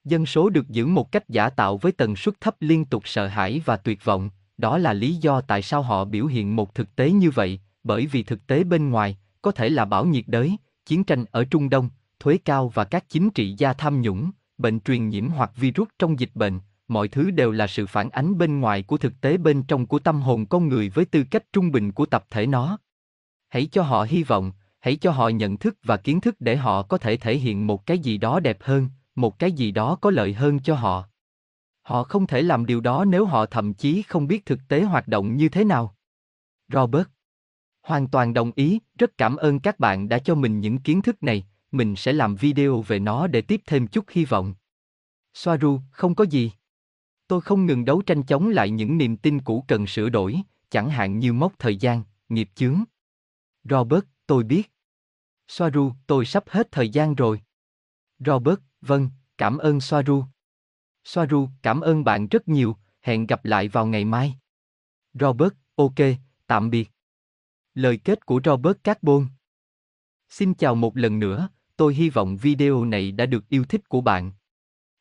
Dân 0.03 0.25
số 0.25 0.49
được 0.49 0.69
giữ 0.69 0.87
một 0.87 1.11
cách 1.11 1.29
giả 1.29 1.49
tạo 1.49 1.77
với 1.77 1.91
tần 1.91 2.15
suất 2.15 2.41
thấp 2.41 2.55
liên 2.59 2.85
tục 2.85 3.07
sợ 3.07 3.27
hãi 3.27 3.61
và 3.65 3.77
tuyệt 3.77 4.05
vọng, 4.05 4.29
đó 4.57 4.77
là 4.77 4.93
lý 4.93 5.15
do 5.15 5.41
tại 5.41 5.61
sao 5.61 5.81
họ 5.81 6.05
biểu 6.05 6.25
hiện 6.25 6.55
một 6.55 6.75
thực 6.75 6.95
tế 6.95 7.11
như 7.11 7.29
vậy, 7.29 7.59
bởi 7.83 8.05
vì 8.05 8.23
thực 8.23 8.47
tế 8.47 8.63
bên 8.63 8.89
ngoài, 8.89 9.17
có 9.41 9.51
thể 9.51 9.69
là 9.69 9.85
bão 9.85 10.05
nhiệt 10.05 10.23
đới, 10.27 10.57
chiến 10.85 11.03
tranh 11.03 11.25
ở 11.31 11.43
Trung 11.43 11.69
Đông, 11.69 11.89
thuế 12.21 12.37
cao 12.45 12.69
và 12.69 12.83
các 12.83 13.09
chính 13.09 13.29
trị 13.29 13.55
gia 13.57 13.73
tham 13.73 14.01
nhũng, 14.01 14.31
bệnh 14.57 14.79
truyền 14.79 15.09
nhiễm 15.09 15.29
hoặc 15.29 15.51
virus 15.55 15.87
trong 15.99 16.19
dịch 16.19 16.31
bệnh, 16.35 16.59
mọi 16.87 17.07
thứ 17.07 17.31
đều 17.31 17.51
là 17.51 17.67
sự 17.67 17.87
phản 17.87 18.09
ánh 18.09 18.37
bên 18.37 18.59
ngoài 18.59 18.83
của 18.83 18.97
thực 18.97 19.21
tế 19.21 19.37
bên 19.37 19.63
trong 19.63 19.85
của 19.85 19.99
tâm 19.99 20.21
hồn 20.21 20.45
con 20.45 20.67
người 20.67 20.89
với 20.89 21.05
tư 21.05 21.23
cách 21.31 21.43
trung 21.53 21.71
bình 21.71 21.91
của 21.91 22.05
tập 22.05 22.25
thể 22.29 22.47
nó. 22.47 22.77
Hãy 23.49 23.65
cho 23.65 23.83
họ 23.83 24.03
hy 24.03 24.23
vọng, 24.23 24.51
hãy 24.79 24.95
cho 24.95 25.11
họ 25.11 25.29
nhận 25.29 25.57
thức 25.57 25.77
và 25.83 25.97
kiến 25.97 26.21
thức 26.21 26.35
để 26.39 26.55
họ 26.55 26.83
có 26.83 26.97
thể 26.97 27.17
thể 27.17 27.37
hiện 27.37 27.67
một 27.67 27.85
cái 27.85 27.99
gì 27.99 28.17
đó 28.17 28.39
đẹp 28.39 28.57
hơn, 28.61 28.89
một 29.15 29.39
cái 29.39 29.51
gì 29.51 29.71
đó 29.71 29.95
có 30.01 30.11
lợi 30.11 30.33
hơn 30.33 30.59
cho 30.59 30.75
họ. 30.75 31.05
Họ 31.81 32.03
không 32.03 32.27
thể 32.27 32.41
làm 32.41 32.65
điều 32.65 32.81
đó 32.81 33.05
nếu 33.05 33.25
họ 33.25 33.45
thậm 33.45 33.73
chí 33.73 34.01
không 34.01 34.27
biết 34.27 34.45
thực 34.45 34.59
tế 34.67 34.83
hoạt 34.83 35.07
động 35.07 35.37
như 35.37 35.49
thế 35.49 35.63
nào. 35.63 35.95
Robert 36.73 37.07
Hoàn 37.83 38.07
toàn 38.07 38.33
đồng 38.33 38.51
ý, 38.55 38.79
rất 38.97 39.17
cảm 39.17 39.35
ơn 39.35 39.59
các 39.59 39.79
bạn 39.79 40.09
đã 40.09 40.19
cho 40.19 40.35
mình 40.35 40.59
những 40.59 40.77
kiến 40.77 41.01
thức 41.01 41.23
này, 41.23 41.45
mình 41.71 41.95
sẽ 41.95 42.13
làm 42.13 42.35
video 42.35 42.81
về 42.81 42.99
nó 42.99 43.27
để 43.27 43.41
tiếp 43.41 43.61
thêm 43.65 43.87
chút 43.87 44.05
hy 44.09 44.25
vọng. 44.25 44.53
Soaru, 45.33 45.79
không 45.91 46.15
có 46.15 46.23
gì. 46.23 46.51
Tôi 47.27 47.41
không 47.41 47.65
ngừng 47.65 47.85
đấu 47.85 48.01
tranh 48.01 48.23
chống 48.23 48.49
lại 48.49 48.69
những 48.69 48.97
niềm 48.97 49.17
tin 49.17 49.41
cũ 49.41 49.65
cần 49.67 49.87
sửa 49.87 50.09
đổi, 50.09 50.41
chẳng 50.69 50.89
hạn 50.89 51.19
như 51.19 51.33
mốc 51.33 51.59
thời 51.59 51.75
gian, 51.75 52.03
nghiệp 52.29 52.49
chướng. 52.55 52.83
Robert, 53.63 54.03
tôi 54.27 54.43
biết. 54.43 54.71
Soaru, 55.47 55.91
tôi 56.07 56.25
sắp 56.25 56.43
hết 56.47 56.67
thời 56.71 56.89
gian 56.89 57.15
rồi. 57.15 57.41
Robert, 58.19 58.59
vâng, 58.81 59.09
cảm 59.37 59.57
ơn 59.57 59.81
Soaru. 59.81 60.23
Soaru, 61.03 61.49
cảm 61.61 61.81
ơn 61.81 62.03
bạn 62.03 62.27
rất 62.27 62.47
nhiều, 62.47 62.75
hẹn 63.01 63.27
gặp 63.27 63.45
lại 63.45 63.67
vào 63.67 63.85
ngày 63.85 64.05
mai. 64.05 64.35
Robert, 65.13 65.53
ok, 65.75 65.95
tạm 66.47 66.69
biệt. 66.69 66.91
Lời 67.73 67.97
kết 67.97 68.25
của 68.25 68.41
Robert 68.45 68.77
Carbon 68.83 69.27
Xin 70.29 70.53
chào 70.53 70.75
một 70.75 70.97
lần 70.97 71.19
nữa, 71.19 71.49
tôi 71.81 71.93
hy 71.93 72.09
vọng 72.09 72.37
video 72.37 72.85
này 72.85 73.11
đã 73.11 73.25
được 73.25 73.49
yêu 73.49 73.63
thích 73.63 73.89
của 73.89 74.01
bạn. 74.01 74.31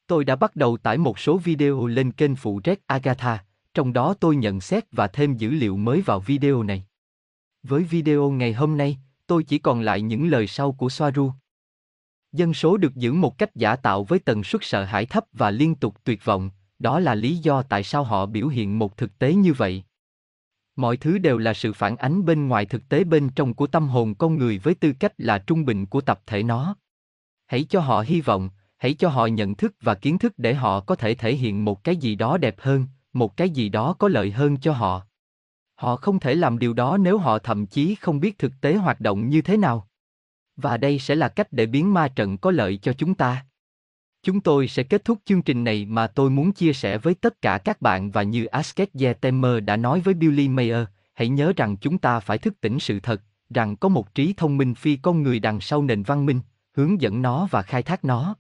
Tôi 0.07 0.25
đã 0.25 0.37
bắt 0.37 0.57
đầu 0.57 0.77
tải 0.77 0.99
một 0.99 1.19
số 1.19 1.39
video 1.39 1.87
lên 1.87 2.13
kênh 2.13 2.37
phụ 2.37 2.61
Red 2.65 2.79
Agatha, 2.87 3.45
trong 3.75 3.93
đó 3.93 4.15
tôi 4.21 4.37
nhận 4.37 4.61
xét 4.61 4.85
và 4.93 5.07
thêm 5.07 5.37
dữ 5.37 5.51
liệu 5.51 5.77
mới 5.77 6.01
vào 6.01 6.21
video 6.21 6.63
này. 6.63 6.85
Với 7.63 7.83
video 7.83 8.31
ngày 8.31 8.53
hôm 8.53 8.77
nay, 8.77 8.99
tôi 9.27 9.45
chỉ 9.45 9.59
còn 9.59 9.81
lại 9.81 10.03
những 10.03 10.29
lời 10.29 10.47
sau 10.47 10.73
của 10.73 10.89
Soaru. 10.89 11.33
Dân 12.33 12.55
số 12.55 12.77
được 12.77 12.95
giữ 12.95 13.13
một 13.13 13.39
cách 13.39 13.55
giả 13.55 13.77
tạo 13.77 14.05
với 14.05 14.19
tần 14.19 14.45
suất 14.45 14.65
sợ 14.65 14.85
hãi 14.85 15.07
thấp 15.07 15.25
và 15.33 15.51
liên 15.51 15.75
tục 15.75 15.95
tuyệt 16.05 16.25
vọng, 16.25 16.51
đó 16.79 17.01
là 17.01 17.15
lý 17.15 17.37
do 17.37 17.63
tại 17.63 17.83
sao 17.83 18.05
họ 18.05 18.27
biểu 18.27 18.49
hiện 18.49 18.79
một 18.79 18.97
thực 18.97 19.19
tế 19.19 19.35
như 19.35 19.53
vậy. 19.53 19.85
Mọi 20.81 20.97
thứ 20.97 21.19
đều 21.19 21.39
là 21.39 21.55
sự 21.55 21.73
phản 21.73 21.97
ánh 21.97 22.25
bên 22.25 22.49
ngoài 22.49 22.67
thực 22.67 22.89
tế 22.89 23.05
bên 23.05 23.29
trong 23.29 23.55
của 23.55 23.67
tâm 23.67 23.89
hồn 23.89 24.15
con 24.15 24.39
người 24.39 24.59
với 24.59 24.75
tư 24.75 24.93
cách 24.93 25.13
là 25.19 25.39
trung 25.39 25.65
bình 25.65 25.87
của 25.87 26.01
tập 26.01 26.21
thể 26.27 26.43
nó. 26.43 26.77
Hãy 27.47 27.65
cho 27.65 27.81
họ 27.81 28.01
hy 28.01 28.21
vọng, 28.21 28.51
hãy 28.79 28.95
cho 28.95 29.09
họ 29.09 29.27
nhận 29.27 29.55
thức 29.55 29.75
và 29.81 29.95
kiến 29.95 30.19
thức 30.19 30.35
để 30.37 30.55
họ 30.55 30.81
có 30.81 30.95
thể 30.95 31.15
thể 31.15 31.35
hiện 31.35 31.65
một 31.65 31.85
cái 31.85 31.97
gì 31.97 32.15
đó 32.15 32.39
đẹp 32.39 32.55
hơn, 32.59 32.87
một 33.13 33.37
cái 33.37 33.51
gì 33.51 33.69
đó 33.69 33.93
có 33.99 34.09
lợi 34.09 34.31
hơn 34.31 34.57
cho 34.57 34.73
họ. 34.73 35.03
Họ 35.75 35.97
không 35.97 36.21
thể 36.21 36.35
làm 36.35 36.59
điều 36.59 36.73
đó 36.73 36.97
nếu 36.97 37.19
họ 37.19 37.39
thậm 37.39 37.67
chí 37.67 37.95
không 37.95 38.21
biết 38.21 38.39
thực 38.39 38.53
tế 38.61 38.75
hoạt 38.75 39.01
động 39.01 39.29
như 39.29 39.43
thế 39.43 39.57
nào. 39.57 39.89
Và 40.57 40.77
đây 40.77 40.99
sẽ 40.99 41.15
là 41.15 41.29
cách 41.29 41.49
để 41.51 41.67
biến 41.67 41.95
ma 41.95 42.09
trận 42.09 42.39
có 42.39 42.51
lợi 42.51 42.77
cho 42.77 42.93
chúng 42.93 43.15
ta. 43.15 43.45
Chúng 44.23 44.41
tôi 44.41 44.69
sẽ 44.69 44.83
kết 44.83 45.05
thúc 45.05 45.19
chương 45.25 45.43
trình 45.43 45.65
này 45.65 45.87
mà 45.87 46.07
tôi 46.07 46.31
muốn 46.31 46.53
chia 46.53 46.73
sẻ 46.73 46.99
với 46.99 47.15
tất 47.15 47.43
cả 47.43 47.59
các 47.59 47.83
bạn 47.83 48.11
và 48.11 48.23
như 48.23 48.45
Asket 48.45 48.89
Yetemer 49.01 49.65
đã 49.65 49.77
nói 49.77 50.01
với 50.01 50.15
Billy 50.15 50.49
Mayer, 50.49 50.85
hãy 51.15 51.29
nhớ 51.29 51.53
rằng 51.57 51.77
chúng 51.77 51.99
ta 51.99 52.21
phải 52.21 52.39
thức 52.39 52.61
tỉnh 52.61 52.79
sự 52.79 53.01
thật, 53.01 53.23
rằng 53.55 53.77
có 53.77 53.89
một 53.89 54.15
trí 54.15 54.35
thông 54.37 54.57
minh 54.57 54.75
phi 54.75 54.97
con 54.97 55.23
người 55.23 55.39
đằng 55.39 55.61
sau 55.61 55.83
nền 55.83 56.03
văn 56.03 56.27
minh, 56.27 56.41
hướng 56.77 57.01
dẫn 57.01 57.23
nó 57.23 57.49
và 57.51 57.63
khai 57.63 57.83
thác 57.83 58.05
nó. 58.05 58.35